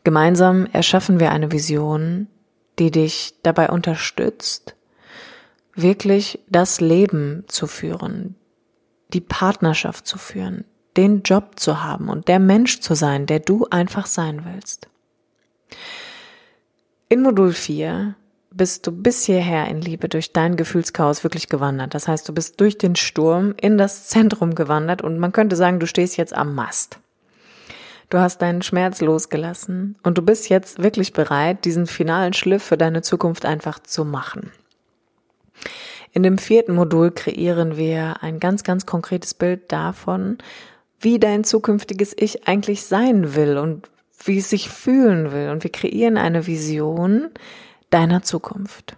Gemeinsam 0.03 0.67
erschaffen 0.71 1.19
wir 1.19 1.32
eine 1.32 1.51
Vision, 1.51 2.27
die 2.80 2.91
dich 2.91 3.36
dabei 3.43 3.69
unterstützt, 3.69 4.77
wirklich 5.78 6.40
das 6.50 6.82
Leben 6.82 7.44
zu 7.48 7.68
führen, 7.68 8.36
die 9.13 9.22
Partnerschaft 9.22 10.08
zu 10.08 10.18
führen, 10.18 10.66
den 10.98 11.22
Job 11.22 11.60
zu 11.60 11.84
haben 11.84 12.10
und 12.10 12.28
der 12.28 12.40
Mensch 12.40 12.80
zu 12.80 12.96
sein, 12.96 13.26
der 13.28 13.40
du 13.40 13.68
einfach 13.70 14.08
sein 14.08 14.44
willst. 14.46 14.88
In 17.10 17.22
Modul 17.22 17.54
4 17.54 18.16
bist 18.52 18.88
du 18.88 18.92
bis 18.92 19.24
hierher 19.24 19.68
in 19.68 19.82
Liebe 19.82 20.10
durch 20.10 20.34
dein 20.34 20.56
Gefühlschaos 20.56 21.24
wirklich 21.24 21.48
gewandert. 21.48 21.94
Das 21.94 22.08
heißt, 22.08 22.28
du 22.28 22.34
bist 22.34 22.60
durch 22.60 22.78
den 22.78 22.96
Sturm 22.96 23.54
in 23.62 23.78
das 23.78 24.08
Zentrum 24.08 24.56
gewandert 24.56 25.04
und 25.04 25.20
man 25.20 25.32
könnte 25.32 25.56
sagen, 25.56 25.80
du 25.80 25.86
stehst 25.86 26.18
jetzt 26.18 26.34
am 26.34 26.56
Mast. 26.56 27.00
Du 28.10 28.18
hast 28.18 28.42
deinen 28.42 28.62
Schmerz 28.62 29.02
losgelassen 29.02 29.98
und 30.02 30.18
du 30.18 30.22
bist 30.22 30.50
jetzt 30.50 30.82
wirklich 30.82 31.13
bereit, 31.13 31.66
diesen 31.66 31.88
finalen 31.88 32.34
Schliff 32.34 32.63
für 32.63 32.78
deine 32.78 33.02
Zukunft 33.02 33.46
einfach 33.46 33.80
zu 33.80 34.06
machen. 34.06 34.52
In 36.17 36.23
dem 36.23 36.39
vierten 36.39 36.73
Modul 36.73 37.12
kreieren 37.12 37.77
wir 37.77 38.23
ein 38.23 38.39
ganz, 38.39 38.63
ganz 38.63 38.88
konkretes 38.88 39.36
Bild 39.36 39.71
davon, 39.71 40.39
wie 40.99 41.19
dein 41.19 41.43
zukünftiges 41.43 42.15
Ich 42.17 42.47
eigentlich 42.47 42.86
sein 42.86 43.36
will 43.36 43.60
und 43.60 43.88
wie 44.23 44.39
es 44.39 44.49
sich 44.49 44.67
fühlen 44.67 45.32
will. 45.32 45.49
Und 45.51 45.63
wir 45.63 45.71
kreieren 45.71 46.17
eine 46.17 46.47
Vision 46.47 47.30
deiner 47.91 48.23
Zukunft. 48.23 48.97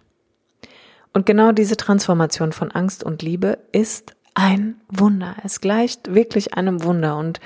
Und 1.12 1.26
genau 1.26 1.52
diese 1.52 1.76
Transformation 1.76 2.54
von 2.54 2.72
Angst 2.72 3.04
und 3.04 3.22
Liebe 3.22 3.58
ist 3.74 4.16
ein 4.34 4.80
Wunder. 4.88 5.36
Es 5.44 5.60
gleicht 5.60 6.16
wirklich 6.16 6.54
einem 6.54 6.86
Wunder. 6.86 7.18
Und 7.18 7.42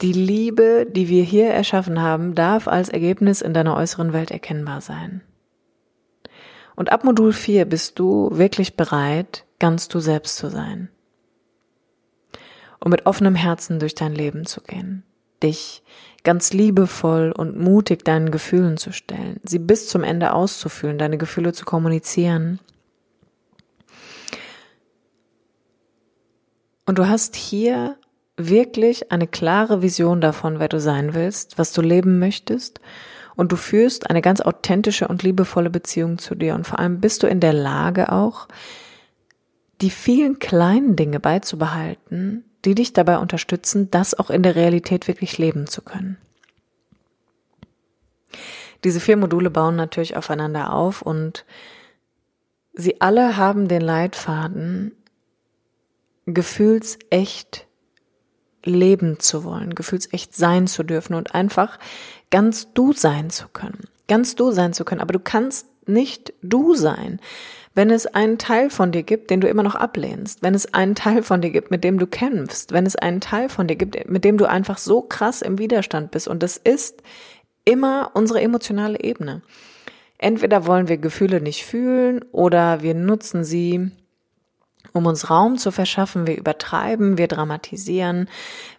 die 0.00 0.12
Liebe, 0.12 0.86
die 0.88 1.08
wir 1.08 1.24
hier 1.24 1.48
erschaffen 1.48 2.00
haben, 2.00 2.36
darf 2.36 2.68
als 2.68 2.88
Ergebnis 2.88 3.42
in 3.42 3.52
deiner 3.52 3.74
äußeren 3.76 4.12
Welt 4.12 4.30
erkennbar 4.30 4.80
sein. 4.80 5.22
Und 6.76 6.90
ab 6.90 7.04
Modul 7.04 7.32
4 7.32 7.64
bist 7.66 7.98
du 7.98 8.30
wirklich 8.32 8.76
bereit, 8.76 9.44
ganz 9.58 9.88
du 9.88 10.00
selbst 10.00 10.36
zu 10.36 10.50
sein. 10.50 10.88
Und 12.80 12.90
mit 12.90 13.06
offenem 13.06 13.34
Herzen 13.34 13.78
durch 13.78 13.94
dein 13.94 14.14
Leben 14.14 14.46
zu 14.46 14.60
gehen. 14.60 15.04
Dich 15.42 15.82
ganz 16.22 16.52
liebevoll 16.52 17.32
und 17.32 17.58
mutig 17.58 18.04
deinen 18.04 18.30
Gefühlen 18.30 18.76
zu 18.76 18.92
stellen, 18.92 19.40
sie 19.44 19.58
bis 19.58 19.88
zum 19.88 20.02
Ende 20.02 20.32
auszufühlen, 20.32 20.98
deine 20.98 21.18
Gefühle 21.18 21.52
zu 21.52 21.64
kommunizieren. 21.64 22.60
Und 26.86 26.98
du 26.98 27.08
hast 27.08 27.36
hier 27.36 27.96
wirklich 28.36 29.12
eine 29.12 29.26
klare 29.26 29.80
Vision 29.80 30.20
davon, 30.20 30.58
wer 30.58 30.68
du 30.68 30.80
sein 30.80 31.14
willst, 31.14 31.56
was 31.58 31.72
du 31.72 31.82
leben 31.82 32.18
möchtest 32.18 32.80
und 33.36 33.52
du 33.52 33.56
führst 33.56 34.10
eine 34.10 34.22
ganz 34.22 34.40
authentische 34.40 35.08
und 35.08 35.22
liebevolle 35.22 35.70
Beziehung 35.70 36.18
zu 36.18 36.34
dir 36.34 36.54
und 36.54 36.66
vor 36.66 36.78
allem 36.78 37.00
bist 37.00 37.22
du 37.22 37.26
in 37.26 37.40
der 37.40 37.52
Lage 37.52 38.12
auch, 38.12 38.48
die 39.80 39.90
vielen 39.90 40.38
kleinen 40.38 40.96
Dinge 40.96 41.20
beizubehalten, 41.20 42.44
die 42.64 42.74
dich 42.74 42.92
dabei 42.92 43.18
unterstützen, 43.18 43.90
das 43.90 44.14
auch 44.14 44.30
in 44.30 44.42
der 44.42 44.54
Realität 44.54 45.08
wirklich 45.08 45.38
leben 45.38 45.66
zu 45.66 45.82
können. 45.82 46.16
Diese 48.84 49.00
vier 49.00 49.16
Module 49.16 49.50
bauen 49.50 49.76
natürlich 49.76 50.16
aufeinander 50.16 50.72
auf 50.72 51.02
und 51.02 51.44
sie 52.72 53.00
alle 53.00 53.36
haben 53.36 53.68
den 53.68 53.80
Leitfaden, 53.80 54.92
gefühlsecht 56.26 57.66
leben 58.66 59.20
zu 59.20 59.44
wollen, 59.44 59.74
gefühlsecht 59.74 60.34
sein 60.34 60.66
zu 60.66 60.82
dürfen 60.82 61.14
und 61.14 61.34
einfach 61.34 61.78
ganz 62.30 62.72
du 62.72 62.92
sein 62.92 63.30
zu 63.30 63.48
können. 63.48 63.84
Ganz 64.08 64.34
du 64.34 64.50
sein 64.50 64.72
zu 64.72 64.84
können. 64.84 65.00
Aber 65.00 65.12
du 65.12 65.20
kannst 65.20 65.66
nicht 65.86 66.32
du 66.42 66.74
sein, 66.74 67.20
wenn 67.74 67.90
es 67.90 68.06
einen 68.06 68.38
Teil 68.38 68.70
von 68.70 68.92
dir 68.92 69.02
gibt, 69.02 69.30
den 69.30 69.40
du 69.40 69.48
immer 69.48 69.62
noch 69.62 69.74
ablehnst, 69.74 70.42
wenn 70.42 70.54
es 70.54 70.72
einen 70.72 70.94
Teil 70.94 71.22
von 71.22 71.40
dir 71.40 71.50
gibt, 71.50 71.70
mit 71.70 71.82
dem 71.84 71.98
du 71.98 72.06
kämpfst, 72.06 72.72
wenn 72.72 72.86
es 72.86 72.96
einen 72.96 73.20
Teil 73.20 73.48
von 73.48 73.66
dir 73.66 73.76
gibt, 73.76 74.08
mit 74.08 74.24
dem 74.24 74.38
du 74.38 74.48
einfach 74.48 74.78
so 74.78 75.02
krass 75.02 75.42
im 75.42 75.58
Widerstand 75.58 76.12
bist. 76.12 76.28
Und 76.28 76.42
das 76.42 76.56
ist 76.56 77.02
immer 77.64 78.12
unsere 78.14 78.40
emotionale 78.40 79.00
Ebene. 79.00 79.42
Entweder 80.18 80.66
wollen 80.66 80.88
wir 80.88 80.98
Gefühle 80.98 81.40
nicht 81.40 81.64
fühlen 81.64 82.24
oder 82.30 82.82
wir 82.82 82.94
nutzen 82.94 83.44
sie 83.44 83.90
um 84.94 85.06
uns 85.06 85.28
Raum 85.28 85.58
zu 85.58 85.72
verschaffen. 85.72 86.28
Wir 86.28 86.38
übertreiben, 86.38 87.18
wir 87.18 87.26
dramatisieren, 87.26 88.28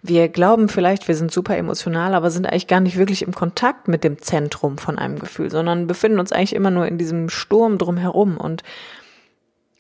wir 0.01 0.30
glauben 0.30 0.69
vielleicht, 0.69 1.10
wir 1.10 1.15
sind 1.15 1.30
super 1.30 1.58
emotional, 1.58 2.15
aber 2.15 2.32
sind 2.32 2.47
eigentlich 2.47 2.67
gar 2.67 2.80
nicht 2.80 2.97
wirklich 2.97 3.21
im 3.21 3.36
Kontakt 3.36 3.89
mit 3.89 4.06
dem 4.06 4.21
Zentrum 4.21 4.78
von 4.78 4.97
einem 4.97 5.19
Gefühl, 5.19 5.51
sondern 5.51 5.88
befinden 5.88 6.19
uns 6.19 6.32
eigentlich 6.32 6.56
immer 6.56 6.71
nur 6.71 6.88
in 6.88 6.97
diesem 6.97 7.30
Sturm 7.30 7.78
drumherum. 7.78 8.38
Und 8.38 8.63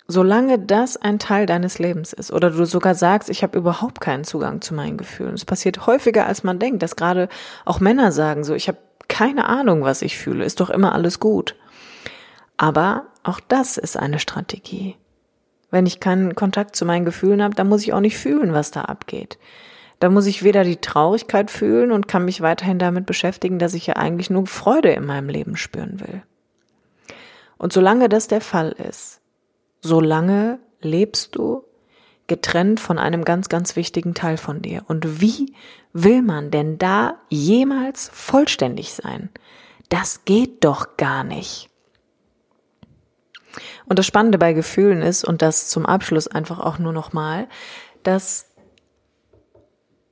solange 0.09 0.59
das 0.59 0.97
ein 0.97 1.19
Teil 1.19 1.45
deines 1.45 1.79
Lebens 1.79 2.11
ist 2.11 2.33
oder 2.33 2.51
du 2.51 2.65
sogar 2.65 2.95
sagst, 2.95 3.29
ich 3.29 3.41
habe 3.41 3.57
überhaupt 3.57 4.01
keinen 4.01 4.25
Zugang 4.25 4.59
zu 4.59 4.73
meinen 4.73 4.97
Gefühlen. 4.97 5.35
Es 5.35 5.45
passiert 5.45 5.87
häufiger, 5.87 6.25
als 6.25 6.43
man 6.43 6.59
denkt, 6.59 6.83
dass 6.83 6.97
gerade 6.97 7.29
auch 7.63 7.79
Männer 7.79 8.11
sagen 8.11 8.43
so, 8.43 8.53
ich 8.53 8.67
habe 8.67 8.77
keine 9.07 9.47
Ahnung, 9.47 9.83
was 9.83 10.01
ich 10.01 10.17
fühle, 10.17 10.43
ist 10.43 10.59
doch 10.59 10.69
immer 10.69 10.91
alles 10.91 11.21
gut. 11.21 11.55
Aber 12.57 13.05
auch 13.23 13.39
das 13.39 13.77
ist 13.77 13.95
eine 13.95 14.19
Strategie. 14.19 14.97
Wenn 15.71 15.85
ich 15.85 15.99
keinen 15.99 16.35
Kontakt 16.35 16.75
zu 16.75 16.85
meinen 16.85 17.05
Gefühlen 17.05 17.43
habe, 17.43 17.55
dann 17.55 17.67
muss 17.67 17.83
ich 17.83 17.93
auch 17.93 17.99
nicht 17.99 18.17
fühlen, 18.17 18.53
was 18.53 18.71
da 18.71 18.83
abgeht. 18.83 19.37
Da 19.99 20.09
muss 20.09 20.25
ich 20.25 20.43
weder 20.43 20.63
die 20.63 20.77
Traurigkeit 20.77 21.49
fühlen 21.49 21.91
und 21.91 22.07
kann 22.07 22.25
mich 22.25 22.41
weiterhin 22.41 22.79
damit 22.79 23.05
beschäftigen, 23.05 23.59
dass 23.59 23.73
ich 23.73 23.87
ja 23.87 23.95
eigentlich 23.95 24.29
nur 24.29 24.45
Freude 24.45 24.91
in 24.91 25.05
meinem 25.05 25.29
Leben 25.29 25.55
spüren 25.55 25.99
will. 25.99 26.21
Und 27.57 27.73
solange 27.73 28.09
das 28.09 28.27
der 28.27 28.41
Fall 28.41 28.71
ist, 28.71 29.21
solange 29.81 30.59
lebst 30.81 31.35
du 31.35 31.63
getrennt 32.27 32.79
von 32.79 32.97
einem 32.97 33.23
ganz, 33.23 33.49
ganz 33.49 33.75
wichtigen 33.75 34.13
Teil 34.13 34.37
von 34.37 34.61
dir. 34.61 34.83
Und 34.87 35.21
wie 35.21 35.53
will 35.93 36.21
man 36.21 36.51
denn 36.51 36.77
da 36.77 37.19
jemals 37.29 38.09
vollständig 38.11 38.93
sein? 38.93 39.29
Das 39.89 40.25
geht 40.25 40.63
doch 40.63 40.97
gar 40.97 41.23
nicht. 41.23 41.69
Und 43.85 43.99
das 43.99 44.05
Spannende 44.05 44.37
bei 44.37 44.53
Gefühlen 44.53 45.01
ist, 45.01 45.25
und 45.25 45.41
das 45.41 45.67
zum 45.69 45.85
Abschluss 45.85 46.27
einfach 46.27 46.59
auch 46.59 46.79
nur 46.79 46.93
nochmal, 46.93 47.47
dass 48.03 48.47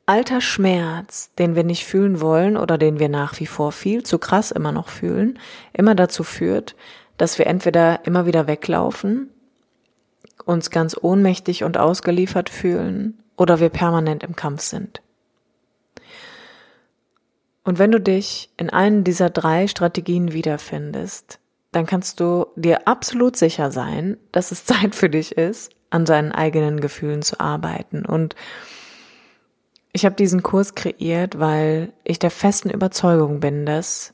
alter 0.06 0.42
Schmerz, 0.42 1.34
den 1.36 1.56
wir 1.56 1.64
nicht 1.64 1.86
fühlen 1.86 2.20
wollen 2.20 2.58
oder 2.58 2.78
den 2.78 3.00
wir 3.00 3.10
nach 3.10 3.40
wie 3.40 3.46
vor 3.46 3.72
viel 3.72 4.04
zu 4.04 4.20
krass 4.20 4.52
immer 4.52 4.72
noch 4.72 4.90
fühlen, 4.90 5.40
immer 5.72 5.96
dazu 5.96 6.24
führt, 6.24 6.76
dass 7.18 7.38
wir 7.38 7.48
entweder 7.48 8.06
immer 8.06 8.26
wieder 8.26 8.48
weglaufen, 8.48 9.30
uns 10.46 10.70
ganz 10.70 10.98
ohnmächtig 11.00 11.64
und 11.64 11.78
ausgeliefert 11.78 12.50
fühlen 12.50 13.24
oder 13.38 13.60
wir 13.60 13.70
permanent 13.70 14.24
im 14.24 14.36
Kampf 14.36 14.62
sind. 14.62 15.02
Und 17.64 17.80
wenn 17.80 17.92
du 17.92 18.02
dich 18.02 18.50
in 18.58 18.70
einen 18.70 19.06
dieser 19.06 19.30
drei 19.30 19.68
Strategien 19.68 20.34
wiederfindest, 20.34 21.40
dann 21.74 21.86
kannst 21.86 22.20
du 22.20 22.48
dir 22.56 22.88
absolut 22.88 23.36
sicher 23.36 23.72
sein, 23.72 24.18
dass 24.32 24.52
es 24.52 24.66
Zeit 24.66 24.96
für 24.96 25.10
dich 25.10 25.34
ist, 25.34 25.72
an 25.90 26.06
seinen 26.06 26.32
eigenen 26.32 26.80
Gefühlen 26.80 27.22
zu 27.22 27.40
arbeiten. 27.40 28.06
Und 28.06 28.36
ich 29.92 30.06
habe 30.06 30.16
diesen 30.16 30.42
Kurs 30.42 30.74
kreiert, 30.74 31.40
weil 31.40 31.94
ich 32.04 32.18
der 32.18 32.32
festen 32.32 32.70
Überzeugung 32.70 33.40
bin, 33.40 33.66
dass 33.66 34.14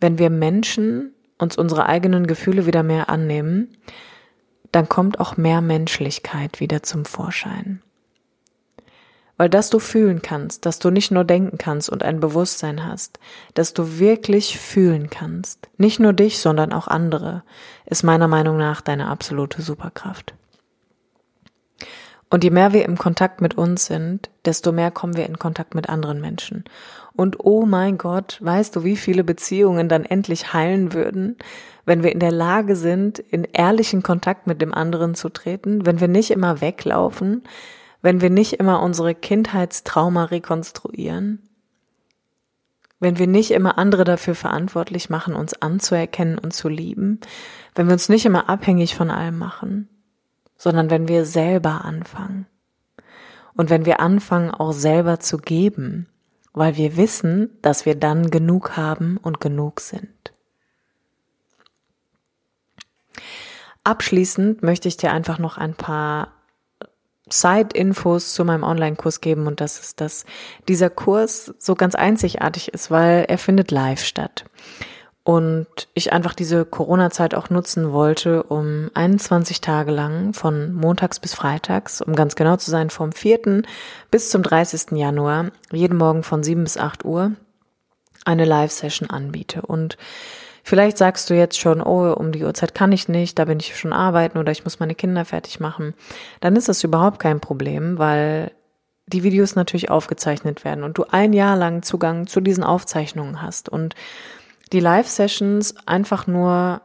wenn 0.00 0.18
wir 0.18 0.30
Menschen 0.30 1.12
uns 1.38 1.56
unsere 1.56 1.86
eigenen 1.86 2.26
Gefühle 2.26 2.66
wieder 2.66 2.82
mehr 2.82 3.08
annehmen, 3.08 3.76
dann 4.72 4.88
kommt 4.88 5.20
auch 5.20 5.36
mehr 5.36 5.60
Menschlichkeit 5.60 6.60
wieder 6.60 6.82
zum 6.82 7.04
Vorschein. 7.04 7.82
Weil 9.36 9.50
dass 9.50 9.68
du 9.68 9.78
fühlen 9.78 10.22
kannst, 10.22 10.64
dass 10.64 10.78
du 10.78 10.90
nicht 10.90 11.10
nur 11.10 11.24
denken 11.24 11.58
kannst 11.58 11.90
und 11.90 12.02
ein 12.02 12.20
Bewusstsein 12.20 12.86
hast, 12.86 13.18
dass 13.54 13.74
du 13.74 13.98
wirklich 13.98 14.58
fühlen 14.58 15.10
kannst, 15.10 15.68
nicht 15.76 16.00
nur 16.00 16.14
dich, 16.14 16.38
sondern 16.38 16.72
auch 16.72 16.88
andere, 16.88 17.42
ist 17.84 18.02
meiner 18.02 18.28
Meinung 18.28 18.56
nach 18.56 18.80
deine 18.80 19.08
absolute 19.08 19.60
Superkraft. 19.60 20.34
Und 22.28 22.42
je 22.42 22.50
mehr 22.50 22.72
wir 22.72 22.84
im 22.84 22.98
Kontakt 22.98 23.40
mit 23.40 23.56
uns 23.56 23.86
sind, 23.86 24.30
desto 24.44 24.72
mehr 24.72 24.90
kommen 24.90 25.16
wir 25.16 25.26
in 25.26 25.38
Kontakt 25.38 25.74
mit 25.74 25.88
anderen 25.88 26.20
Menschen. 26.20 26.64
Und 27.14 27.36
oh 27.40 27.64
mein 27.64 27.98
Gott, 27.98 28.38
weißt 28.42 28.74
du, 28.74 28.84
wie 28.84 28.96
viele 28.96 29.22
Beziehungen 29.22 29.88
dann 29.88 30.04
endlich 30.04 30.52
heilen 30.52 30.92
würden, 30.92 31.36
wenn 31.84 32.02
wir 32.02 32.12
in 32.12 32.20
der 32.20 32.32
Lage 32.32 32.74
sind, 32.74 33.20
in 33.20 33.44
ehrlichen 33.44 34.02
Kontakt 34.02 34.46
mit 34.46 34.60
dem 34.60 34.74
anderen 34.74 35.14
zu 35.14 35.28
treten, 35.28 35.86
wenn 35.86 36.00
wir 36.00 36.08
nicht 36.08 36.30
immer 36.30 36.60
weglaufen, 36.60 37.44
wenn 38.02 38.20
wir 38.20 38.30
nicht 38.30 38.54
immer 38.54 38.82
unsere 38.82 39.14
Kindheitstrauma 39.14 40.24
rekonstruieren, 40.24 41.42
wenn 42.98 43.18
wir 43.18 43.26
nicht 43.26 43.50
immer 43.50 43.78
andere 43.78 44.04
dafür 44.04 44.34
verantwortlich 44.34 45.10
machen, 45.10 45.34
uns 45.34 45.60
anzuerkennen 45.60 46.38
und 46.38 46.52
zu 46.52 46.68
lieben, 46.68 47.20
wenn 47.74 47.86
wir 47.86 47.92
uns 47.92 48.08
nicht 48.08 48.24
immer 48.24 48.48
abhängig 48.48 48.94
von 48.94 49.10
allem 49.10 49.38
machen, 49.38 49.88
sondern 50.56 50.90
wenn 50.90 51.08
wir 51.08 51.24
selber 51.24 51.84
anfangen. 51.84 52.46
Und 53.54 53.70
wenn 53.70 53.86
wir 53.86 54.00
anfangen, 54.00 54.50
auch 54.50 54.72
selber 54.72 55.20
zu 55.20 55.38
geben, 55.38 56.08
weil 56.52 56.76
wir 56.76 56.96
wissen, 56.96 57.50
dass 57.60 57.84
wir 57.84 57.94
dann 57.94 58.30
genug 58.30 58.76
haben 58.76 59.18
und 59.18 59.40
genug 59.40 59.80
sind. 59.80 60.32
Abschließend 63.84 64.62
möchte 64.62 64.88
ich 64.88 64.96
dir 64.96 65.12
einfach 65.12 65.38
noch 65.38 65.58
ein 65.58 65.74
paar 65.74 66.35
Side-Infos 67.28 68.34
zu 68.34 68.44
meinem 68.44 68.62
Online-Kurs 68.62 69.20
geben 69.20 69.46
und 69.46 69.60
das 69.60 69.80
ist, 69.80 70.00
dass 70.00 70.24
dieser 70.68 70.90
Kurs 70.90 71.54
so 71.58 71.74
ganz 71.74 71.94
einzigartig 71.94 72.72
ist, 72.72 72.90
weil 72.90 73.24
er 73.28 73.38
findet 73.38 73.70
live 73.70 74.04
statt. 74.04 74.44
Und 75.24 75.88
ich 75.92 76.12
einfach 76.12 76.34
diese 76.34 76.64
Corona-Zeit 76.64 77.34
auch 77.34 77.50
nutzen 77.50 77.92
wollte, 77.92 78.44
um 78.44 78.92
21 78.94 79.60
Tage 79.60 79.90
lang 79.90 80.34
von 80.34 80.72
montags 80.72 81.18
bis 81.18 81.34
freitags, 81.34 82.00
um 82.00 82.14
ganz 82.14 82.36
genau 82.36 82.56
zu 82.58 82.70
sein, 82.70 82.90
vom 82.90 83.10
4. 83.10 83.62
bis 84.12 84.30
zum 84.30 84.44
30. 84.44 84.92
Januar, 84.92 85.46
jeden 85.72 85.98
Morgen 85.98 86.22
von 86.22 86.44
7 86.44 86.62
bis 86.62 86.78
8 86.78 87.04
Uhr 87.04 87.32
eine 88.24 88.44
Live-Session 88.44 89.10
anbiete. 89.10 89.62
Und 89.62 89.96
Vielleicht 90.68 90.98
sagst 90.98 91.30
du 91.30 91.34
jetzt 91.34 91.60
schon, 91.60 91.80
oh, 91.80 92.12
um 92.12 92.32
die 92.32 92.42
Uhrzeit 92.42 92.74
kann 92.74 92.90
ich 92.90 93.06
nicht, 93.06 93.38
da 93.38 93.44
bin 93.44 93.60
ich 93.60 93.78
schon 93.78 93.92
arbeiten 93.92 94.36
oder 94.36 94.50
ich 94.50 94.64
muss 94.64 94.80
meine 94.80 94.96
Kinder 94.96 95.24
fertig 95.24 95.60
machen. 95.60 95.94
Dann 96.40 96.56
ist 96.56 96.68
das 96.68 96.82
überhaupt 96.82 97.20
kein 97.20 97.38
Problem, 97.38 97.98
weil 97.98 98.50
die 99.06 99.22
Videos 99.22 99.54
natürlich 99.54 99.90
aufgezeichnet 99.90 100.64
werden 100.64 100.82
und 100.82 100.98
du 100.98 101.04
ein 101.08 101.32
Jahr 101.32 101.56
lang 101.56 101.82
Zugang 101.82 102.26
zu 102.26 102.40
diesen 102.40 102.64
Aufzeichnungen 102.64 103.42
hast 103.42 103.68
und 103.68 103.94
die 104.72 104.80
Live-Sessions 104.80 105.86
einfach 105.86 106.26
nur 106.26 106.80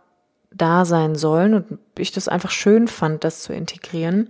da 0.52 0.86
sein 0.86 1.16
sollen 1.16 1.56
und 1.56 1.80
ich 1.98 2.12
das 2.12 2.28
einfach 2.28 2.52
schön 2.52 2.88
fand, 2.88 3.24
das 3.24 3.42
zu 3.42 3.52
integrieren, 3.52 4.28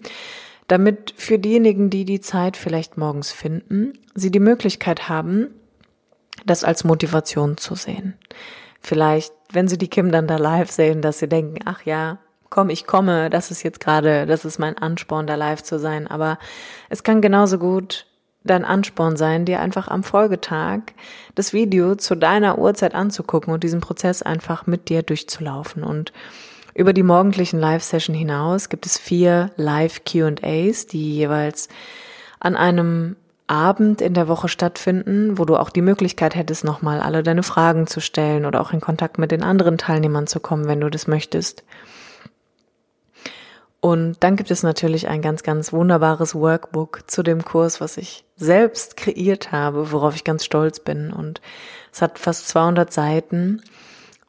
damit 0.69 1.13
für 1.17 1.39
diejenigen, 1.39 1.89
die 1.89 2.05
die 2.05 2.21
Zeit 2.21 2.55
vielleicht 2.55 2.97
morgens 2.97 3.33
finden, 3.33 3.99
sie 4.15 4.31
die 4.31 4.39
Möglichkeit 4.39 5.09
haben, 5.09 5.47
das 6.45 6.63
als 6.63 6.85
Motivation 6.85 7.57
zu 7.57 7.75
sehen 7.75 8.17
vielleicht, 8.81 9.33
wenn 9.51 9.67
sie 9.67 9.77
die 9.77 9.89
Kim 9.89 10.11
dann 10.11 10.27
da 10.27 10.37
live 10.37 10.71
sehen, 10.71 11.01
dass 11.01 11.19
sie 11.19 11.29
denken, 11.29 11.59
ach 11.65 11.83
ja, 11.83 12.17
komm, 12.49 12.69
ich 12.69 12.85
komme, 12.85 13.29
das 13.29 13.49
ist 13.49 13.63
jetzt 13.63 13.79
gerade, 13.79 14.25
das 14.25 14.45
ist 14.45 14.59
mein 14.59 14.77
Ansporn, 14.77 15.25
da 15.25 15.35
live 15.35 15.63
zu 15.63 15.79
sein. 15.79 16.07
Aber 16.07 16.37
es 16.89 17.03
kann 17.03 17.21
genauso 17.21 17.57
gut 17.57 18.05
dein 18.43 18.65
Ansporn 18.65 19.17
sein, 19.17 19.45
dir 19.45 19.59
einfach 19.59 19.87
am 19.87 20.03
Folgetag 20.03 20.81
das 21.35 21.53
Video 21.53 21.95
zu 21.95 22.15
deiner 22.15 22.57
Uhrzeit 22.57 22.95
anzugucken 22.95 23.53
und 23.53 23.63
diesen 23.63 23.81
Prozess 23.81 24.21
einfach 24.21 24.67
mit 24.67 24.89
dir 24.89 25.03
durchzulaufen. 25.03 25.83
Und 25.83 26.11
über 26.73 26.93
die 26.93 27.03
morgendlichen 27.03 27.59
Live-Session 27.59 28.15
hinaus 28.15 28.69
gibt 28.69 28.85
es 28.85 28.97
vier 28.97 29.51
Live-QAs, 29.57 30.87
die 30.87 31.15
jeweils 31.15 31.69
an 32.39 32.55
einem 32.55 33.15
Abend 33.51 34.01
in 34.01 34.13
der 34.13 34.27
Woche 34.27 34.47
stattfinden, 34.47 35.37
wo 35.37 35.45
du 35.45 35.57
auch 35.57 35.69
die 35.69 35.81
Möglichkeit 35.81 36.35
hättest, 36.35 36.63
nochmal 36.63 37.01
alle 37.01 37.21
deine 37.21 37.43
Fragen 37.43 37.85
zu 37.85 37.99
stellen 37.99 38.45
oder 38.45 38.61
auch 38.61 38.71
in 38.71 38.79
Kontakt 38.79 39.17
mit 39.17 39.31
den 39.31 39.43
anderen 39.43 39.77
Teilnehmern 39.77 40.25
zu 40.25 40.39
kommen, 40.39 40.67
wenn 40.67 40.79
du 40.79 40.89
das 40.89 41.05
möchtest. 41.05 41.63
Und 43.81 44.17
dann 44.23 44.35
gibt 44.35 44.51
es 44.51 44.63
natürlich 44.63 45.07
ein 45.07 45.21
ganz, 45.21 45.43
ganz 45.43 45.73
wunderbares 45.73 46.33
Workbook 46.35 47.09
zu 47.09 47.23
dem 47.23 47.43
Kurs, 47.43 47.81
was 47.81 47.97
ich 47.97 48.23
selbst 48.37 48.95
kreiert 48.95 49.51
habe, 49.51 49.91
worauf 49.91 50.15
ich 50.15 50.23
ganz 50.23 50.45
stolz 50.45 50.79
bin. 50.79 51.11
Und 51.11 51.41
es 51.91 52.01
hat 52.01 52.19
fast 52.19 52.47
200 52.47 52.93
Seiten. 52.93 53.61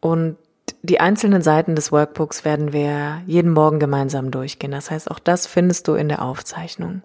Und 0.01 0.37
die 0.83 1.01
einzelnen 1.01 1.43
Seiten 1.43 1.77
des 1.77 1.93
Workbooks 1.93 2.45
werden 2.45 2.73
wir 2.73 3.23
jeden 3.27 3.53
Morgen 3.53 3.79
gemeinsam 3.79 4.31
durchgehen. 4.31 4.73
Das 4.73 4.91
heißt, 4.91 5.11
auch 5.11 5.19
das 5.19 5.47
findest 5.47 5.87
du 5.87 5.95
in 5.95 6.09
der 6.09 6.23
Aufzeichnung. 6.23 7.03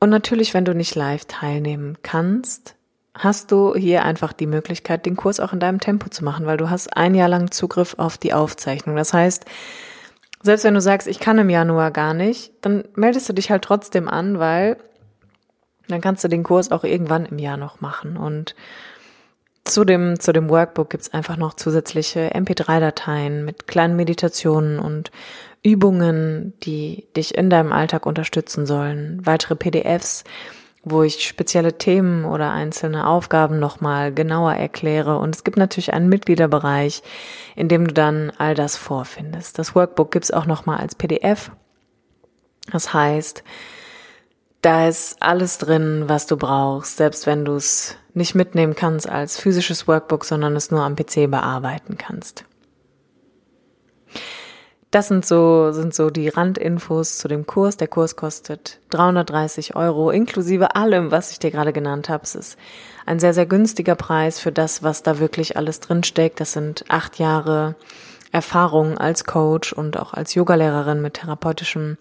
Und 0.00 0.10
natürlich, 0.10 0.54
wenn 0.54 0.64
du 0.64 0.74
nicht 0.74 0.94
live 0.94 1.26
teilnehmen 1.26 1.98
kannst, 2.02 2.74
hast 3.14 3.52
du 3.52 3.74
hier 3.74 4.04
einfach 4.04 4.32
die 4.32 4.46
Möglichkeit, 4.46 5.04
den 5.04 5.14
Kurs 5.16 5.40
auch 5.40 5.52
in 5.52 5.60
deinem 5.60 5.78
Tempo 5.78 6.08
zu 6.08 6.24
machen, 6.24 6.46
weil 6.46 6.56
du 6.56 6.70
hast 6.70 6.96
ein 6.96 7.14
Jahr 7.14 7.28
lang 7.28 7.50
Zugriff 7.50 7.94
auf 7.98 8.16
die 8.16 8.32
Aufzeichnung. 8.32 8.96
Das 8.96 9.12
heißt, 9.12 9.44
selbst 10.42 10.64
wenn 10.64 10.72
du 10.74 10.80
sagst, 10.80 11.06
ich 11.06 11.20
kann 11.20 11.38
im 11.38 11.50
Januar 11.50 11.90
gar 11.90 12.14
nicht, 12.14 12.52
dann 12.62 12.84
meldest 12.94 13.28
du 13.28 13.34
dich 13.34 13.50
halt 13.50 13.62
trotzdem 13.62 14.08
an, 14.08 14.38
weil 14.38 14.78
dann 15.88 16.00
kannst 16.00 16.24
du 16.24 16.28
den 16.28 16.44
Kurs 16.44 16.70
auch 16.70 16.84
irgendwann 16.84 17.26
im 17.26 17.38
Jahr 17.38 17.58
noch 17.58 17.82
machen. 17.82 18.16
Und 18.16 18.54
Zu 19.64 19.84
dem, 19.84 20.18
zu 20.18 20.32
dem 20.32 20.48
Workbook 20.48 20.90
gibt's 20.90 21.12
einfach 21.12 21.36
noch 21.36 21.54
zusätzliche 21.54 22.34
MP3-Dateien 22.34 23.44
mit 23.44 23.66
kleinen 23.68 23.94
Meditationen 23.94 24.78
und 24.78 25.10
Übungen, 25.62 26.54
die 26.62 27.06
dich 27.16 27.36
in 27.36 27.50
deinem 27.50 27.72
Alltag 27.72 28.06
unterstützen 28.06 28.66
sollen, 28.66 29.20
weitere 29.24 29.56
PDFs, 29.56 30.24
wo 30.82 31.02
ich 31.02 31.26
spezielle 31.26 31.76
Themen 31.76 32.24
oder 32.24 32.50
einzelne 32.50 33.06
Aufgaben 33.06 33.58
nochmal 33.58 34.14
genauer 34.14 34.54
erkläre. 34.54 35.18
Und 35.18 35.34
es 35.34 35.44
gibt 35.44 35.58
natürlich 35.58 35.92
einen 35.92 36.08
Mitgliederbereich, 36.08 37.02
in 37.54 37.68
dem 37.68 37.86
du 37.86 37.92
dann 37.92 38.32
all 38.38 38.54
das 38.54 38.76
vorfindest. 38.76 39.58
Das 39.58 39.74
Workbook 39.74 40.10
gibt's 40.10 40.30
auch 40.30 40.46
nochmal 40.46 40.78
als 40.78 40.94
PDF. 40.94 41.50
Das 42.72 42.94
heißt, 42.94 43.44
da 44.62 44.88
ist 44.88 45.22
alles 45.22 45.58
drin, 45.58 46.04
was 46.06 46.26
du 46.26 46.36
brauchst, 46.36 46.96
selbst 46.96 47.26
wenn 47.26 47.44
du 47.44 47.54
es 47.54 47.96
nicht 48.14 48.34
mitnehmen 48.34 48.74
kannst 48.74 49.08
als 49.08 49.38
physisches 49.38 49.86
Workbook, 49.86 50.24
sondern 50.24 50.56
es 50.56 50.70
nur 50.70 50.82
am 50.82 50.96
PC 50.96 51.30
bearbeiten 51.30 51.98
kannst. 51.98 52.44
Das 54.90 55.06
sind 55.06 55.24
so, 55.24 55.70
sind 55.70 55.94
so 55.94 56.10
die 56.10 56.28
Randinfos 56.28 57.18
zu 57.18 57.28
dem 57.28 57.46
Kurs. 57.46 57.76
Der 57.76 57.86
Kurs 57.86 58.16
kostet 58.16 58.80
330 58.90 59.76
Euro, 59.76 60.10
inklusive 60.10 60.74
allem, 60.74 61.12
was 61.12 61.30
ich 61.30 61.38
dir 61.38 61.52
gerade 61.52 61.72
genannt 61.72 62.08
habe. 62.08 62.24
Es 62.24 62.34
ist 62.34 62.58
ein 63.06 63.20
sehr, 63.20 63.32
sehr 63.32 63.46
günstiger 63.46 63.94
Preis 63.94 64.40
für 64.40 64.50
das, 64.50 64.82
was 64.82 65.04
da 65.04 65.20
wirklich 65.20 65.56
alles 65.56 65.78
drinsteckt. 65.78 66.40
Das 66.40 66.52
sind 66.52 66.84
acht 66.88 67.20
Jahre 67.20 67.76
Erfahrung 68.32 68.98
als 68.98 69.24
Coach 69.24 69.72
und 69.72 69.96
auch 69.96 70.12
als 70.12 70.34
Yogalehrerin 70.34 71.00
mit 71.00 71.14
therapeutischem 71.14 71.96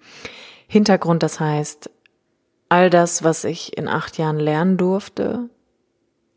Hintergrund. 0.67 1.21
Das 1.21 1.39
heißt, 1.39 1.91
all 2.69 2.89
das, 2.89 3.23
was 3.23 3.43
ich 3.43 3.78
in 3.78 3.88
acht 3.88 4.17
Jahren 4.17 4.39
lernen 4.39 4.78
durfte, 4.78 5.49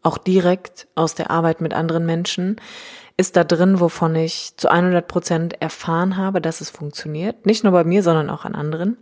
auch 0.03 0.19
direkt 0.19 0.88
aus 0.97 1.15
der 1.15 1.31
Arbeit 1.31 1.62
mit 1.62 1.73
anderen 1.73 2.05
Menschen, 2.05 2.57
ist 3.22 3.37
da 3.37 3.44
drin, 3.44 3.78
wovon 3.78 4.16
ich 4.16 4.56
zu 4.56 4.68
100 4.68 5.06
Prozent 5.06 5.62
erfahren 5.62 6.16
habe, 6.16 6.40
dass 6.40 6.61
es 6.61 6.70
funktioniert. 6.70 7.46
Nicht 7.46 7.62
nur 7.62 7.72
bei 7.72 7.85
mir, 7.85 8.02
sondern 8.02 8.28
auch 8.28 8.44
an 8.44 8.56
anderen. 8.56 8.96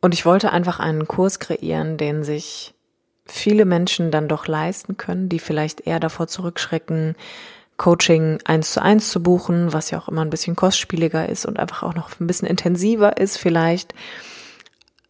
Und 0.00 0.14
ich 0.14 0.24
wollte 0.24 0.50
einfach 0.50 0.80
einen 0.80 1.06
Kurs 1.06 1.40
kreieren, 1.40 1.98
den 1.98 2.24
sich 2.24 2.72
viele 3.26 3.66
Menschen 3.66 4.10
dann 4.10 4.28
doch 4.28 4.46
leisten 4.46 4.96
können, 4.96 5.28
die 5.28 5.38
vielleicht 5.38 5.86
eher 5.86 6.00
davor 6.00 6.26
zurückschrecken, 6.26 7.16
Coaching 7.76 8.38
eins 8.46 8.72
zu 8.72 8.80
eins 8.80 9.10
zu 9.10 9.22
buchen, 9.22 9.74
was 9.74 9.90
ja 9.90 9.98
auch 9.98 10.08
immer 10.08 10.22
ein 10.22 10.30
bisschen 10.30 10.56
kostspieliger 10.56 11.28
ist 11.28 11.44
und 11.44 11.58
einfach 11.58 11.82
auch 11.82 11.94
noch 11.94 12.18
ein 12.18 12.26
bisschen 12.26 12.48
intensiver 12.48 13.18
ist 13.18 13.36
vielleicht. 13.36 13.92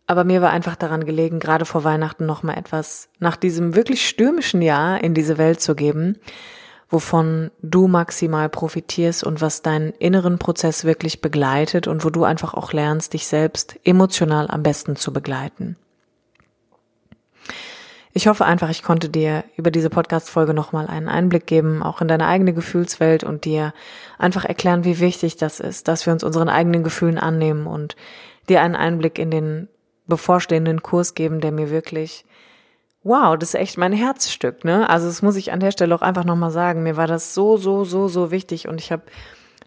Aber 0.08 0.24
mir 0.24 0.42
war 0.42 0.50
einfach 0.50 0.74
daran 0.74 1.06
gelegen, 1.06 1.38
gerade 1.38 1.66
vor 1.66 1.84
Weihnachten 1.84 2.26
noch 2.26 2.42
mal 2.42 2.58
etwas 2.58 3.08
nach 3.20 3.36
diesem 3.36 3.76
wirklich 3.76 4.08
stürmischen 4.08 4.60
Jahr 4.60 5.04
in 5.04 5.14
diese 5.14 5.38
Welt 5.38 5.60
zu 5.60 5.76
geben, 5.76 6.18
wovon 6.88 7.51
du 7.62 7.88
maximal 7.88 8.49
profitierst 8.49 9.25
und 9.25 9.40
was 9.40 9.62
deinen 9.62 9.92
inneren 9.92 10.38
Prozess 10.38 10.85
wirklich 10.85 11.20
begleitet 11.20 11.88
und 11.88 12.05
wo 12.05 12.11
du 12.11 12.25
einfach 12.25 12.55
auch 12.55 12.72
lernst, 12.72 13.12
dich 13.12 13.27
selbst 13.27 13.79
emotional 13.85 14.49
am 14.49 14.62
besten 14.62 14.96
zu 14.96 15.12
begleiten. 15.12 15.77
Ich 18.12 18.29
hoffe 18.29 18.46
einfach, 18.46 18.70
ich 18.70 18.83
konnte 18.83 19.11
dir 19.11 19.44
über 19.57 19.70
diese 19.70 19.90
Podcast-Folge 19.90 20.55
nochmal 20.55 20.87
einen 20.87 21.09
Einblick 21.09 21.46
geben, 21.46 21.83
auch 21.83 22.01
in 22.01 22.09
deine 22.09 22.27
eigene 22.27 22.55
Gefühlswelt 22.55 23.25
und 23.25 23.44
dir 23.44 23.75
einfach 24.18 24.46
erklären, 24.46 24.85
wie 24.85 25.01
wichtig 25.01 25.37
das 25.37 25.61
ist, 25.61 25.87
dass 25.87 26.07
wir 26.07 26.14
uns 26.14 26.25
unseren 26.25 26.49
eigenen 26.49 26.83
Gefühlen 26.83 27.18
annehmen 27.18 27.66
und 27.66 27.94
dir 28.49 28.62
einen 28.62 28.77
Einblick 28.77 29.18
in 29.18 29.31
den 29.31 29.68
bevorstehenden 30.07 30.83
Kurs 30.83 31.14
geben, 31.14 31.40
der 31.40 31.53
mir 31.53 31.68
wirklich 31.70 32.25
wow, 33.06 33.38
das 33.38 33.50
ist 33.50 33.60
echt 33.60 33.78
mein 33.78 33.92
Herzstück, 33.92 34.64
ne? 34.64 34.90
Also 34.90 35.06
das 35.06 35.22
muss 35.22 35.36
ich 35.36 35.52
an 35.52 35.60
der 35.60 35.70
Stelle 35.70 35.94
auch 35.94 36.02
einfach 36.02 36.24
nochmal 36.24 36.50
sagen. 36.50 36.82
Mir 36.82 36.96
war 36.96 37.06
das 37.06 37.34
so, 37.34 37.56
so, 37.56 37.84
so, 37.84 38.08
so 38.08 38.30
wichtig 38.30 38.66
und 38.66 38.80
ich 38.80 38.90
habe 38.90 39.02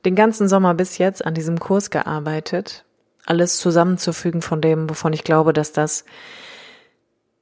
den 0.06 0.15
ganzen 0.15 0.49
Sommer 0.49 0.73
bis 0.73 0.97
jetzt 0.97 1.25
an 1.25 1.34
diesem 1.34 1.60
Kurs 1.60 1.89
gearbeitet, 1.89 2.84
alles 3.25 3.58
zusammenzufügen 3.58 4.41
von 4.41 4.62
dem, 4.62 4.89
wovon 4.89 5.13
ich 5.13 5.23
glaube, 5.23 5.54
dass 5.54 5.71
das 5.71 6.06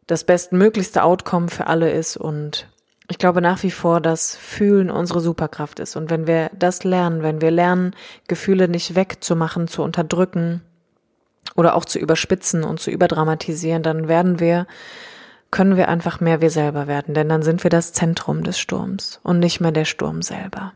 das 0.05 0.23
bestmöglichste 0.23 1.03
Outcome 1.03 1.49
für 1.49 1.67
alle 1.67 1.91
ist 1.91 2.15
und 2.15 2.67
ich 3.09 3.17
glaube 3.17 3.41
nach 3.41 3.63
wie 3.63 3.71
vor, 3.71 3.99
dass 3.99 4.35
Fühlen 4.35 4.91
unsere 4.91 5.21
Superkraft 5.21 5.79
ist. 5.79 5.95
Und 5.95 6.09
wenn 6.09 6.27
wir 6.27 6.51
das 6.57 6.83
lernen, 6.83 7.23
wenn 7.23 7.41
wir 7.41 7.51
lernen, 7.51 7.95
Gefühle 8.27 8.67
nicht 8.67 8.95
wegzumachen, 8.95 9.67
zu 9.67 9.81
unterdrücken 9.81 10.61
oder 11.55 11.75
auch 11.75 11.85
zu 11.85 11.99
überspitzen 11.99 12.63
und 12.63 12.79
zu 12.79 12.91
überdramatisieren, 12.91 13.81
dann 13.81 14.07
werden 14.07 14.39
wir 14.39 14.67
können 15.57 15.75
wir 15.75 15.89
einfach 15.89 16.19
mehr 16.19 16.39
wir 16.39 16.51
selber 16.51 16.85
werden, 16.85 17.15
denn 17.15 17.29
dann 17.29 17.41
sind 17.41 17.63
wir 17.63 17.71
das 17.71 17.91
Zentrum 17.91 18.43
des 18.43 18.59
Sturms 18.59 19.19
und 19.23 19.39
nicht 19.39 19.59
mehr 19.59 19.71
der 19.71 19.85
Sturm 19.85 20.21
selber. 20.21 20.73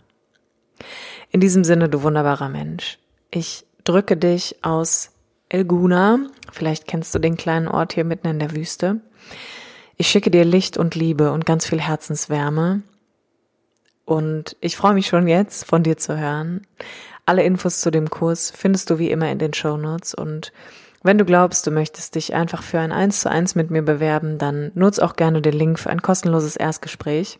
In 1.29 1.39
diesem 1.39 1.63
Sinne, 1.63 1.87
du 1.87 2.01
wunderbarer 2.01 2.49
Mensch, 2.49 2.97
ich 3.29 3.63
drücke 3.83 4.17
dich 4.17 4.55
aus 4.63 5.11
Elguna, 5.49 6.17
vielleicht 6.51 6.87
kennst 6.87 7.13
du 7.13 7.19
den 7.19 7.37
kleinen 7.37 7.67
Ort 7.67 7.93
hier 7.93 8.05
mitten 8.05 8.25
in 8.25 8.39
der 8.39 8.55
Wüste. 8.55 9.01
Ich 9.97 10.07
schicke 10.07 10.31
dir 10.31 10.45
Licht 10.45 10.77
und 10.77 10.95
Liebe 10.95 11.31
und 11.31 11.45
ganz 11.45 11.67
viel 11.67 11.79
Herzenswärme. 11.79 12.81
Und 14.05 14.57
ich 14.61 14.77
freue 14.77 14.95
mich 14.95 15.05
schon 15.05 15.27
jetzt, 15.27 15.63
von 15.63 15.83
dir 15.83 15.97
zu 15.97 16.17
hören. 16.17 16.65
Alle 17.27 17.43
Infos 17.43 17.81
zu 17.81 17.91
dem 17.91 18.09
Kurs 18.09 18.49
findest 18.49 18.89
du 18.89 18.97
wie 18.97 19.11
immer 19.11 19.29
in 19.31 19.37
den 19.37 19.53
Show 19.53 19.77
Notes 19.77 20.15
und 20.15 20.51
wenn 21.03 21.17
du 21.17 21.25
glaubst, 21.25 21.65
du 21.65 21.71
möchtest 21.71 22.15
dich 22.15 22.33
einfach 22.33 22.63
für 22.63 22.79
ein 22.79 22.91
1 22.91 23.21
zu 23.21 23.29
1 23.29 23.55
mit 23.55 23.71
mir 23.71 23.81
bewerben, 23.81 24.37
dann 24.37 24.71
nutz 24.75 24.99
auch 24.99 25.15
gerne 25.15 25.41
den 25.41 25.53
Link 25.53 25.79
für 25.79 25.89
ein 25.89 26.01
kostenloses 26.01 26.55
Erstgespräch. 26.55 27.39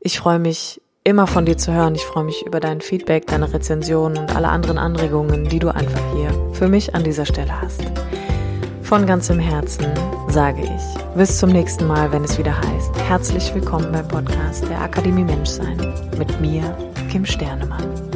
Ich 0.00 0.18
freue 0.18 0.38
mich 0.38 0.80
immer 1.04 1.26
von 1.26 1.44
dir 1.44 1.56
zu 1.56 1.72
hören. 1.72 1.94
Ich 1.94 2.04
freue 2.04 2.24
mich 2.24 2.46
über 2.46 2.60
dein 2.60 2.80
Feedback, 2.80 3.26
deine 3.26 3.52
Rezensionen 3.52 4.18
und 4.18 4.34
alle 4.34 4.48
anderen 4.48 4.78
Anregungen, 4.78 5.48
die 5.48 5.58
du 5.58 5.68
einfach 5.68 6.02
hier 6.14 6.30
für 6.52 6.68
mich 6.68 6.94
an 6.94 7.04
dieser 7.04 7.26
Stelle 7.26 7.60
hast. 7.60 7.82
Von 8.82 9.06
ganzem 9.06 9.38
Herzen 9.38 9.86
sage 10.28 10.62
ich, 10.62 11.16
bis 11.16 11.38
zum 11.38 11.50
nächsten 11.50 11.86
Mal, 11.86 12.12
wenn 12.12 12.24
es 12.24 12.38
wieder 12.38 12.56
heißt, 12.56 12.96
herzlich 13.08 13.54
willkommen 13.54 13.90
beim 13.92 14.06
Podcast 14.06 14.68
der 14.68 14.80
Akademie 14.80 15.24
Menschsein 15.24 15.78
mit 16.18 16.40
mir, 16.40 16.76
Kim 17.10 17.24
Sternemann. 17.24 18.11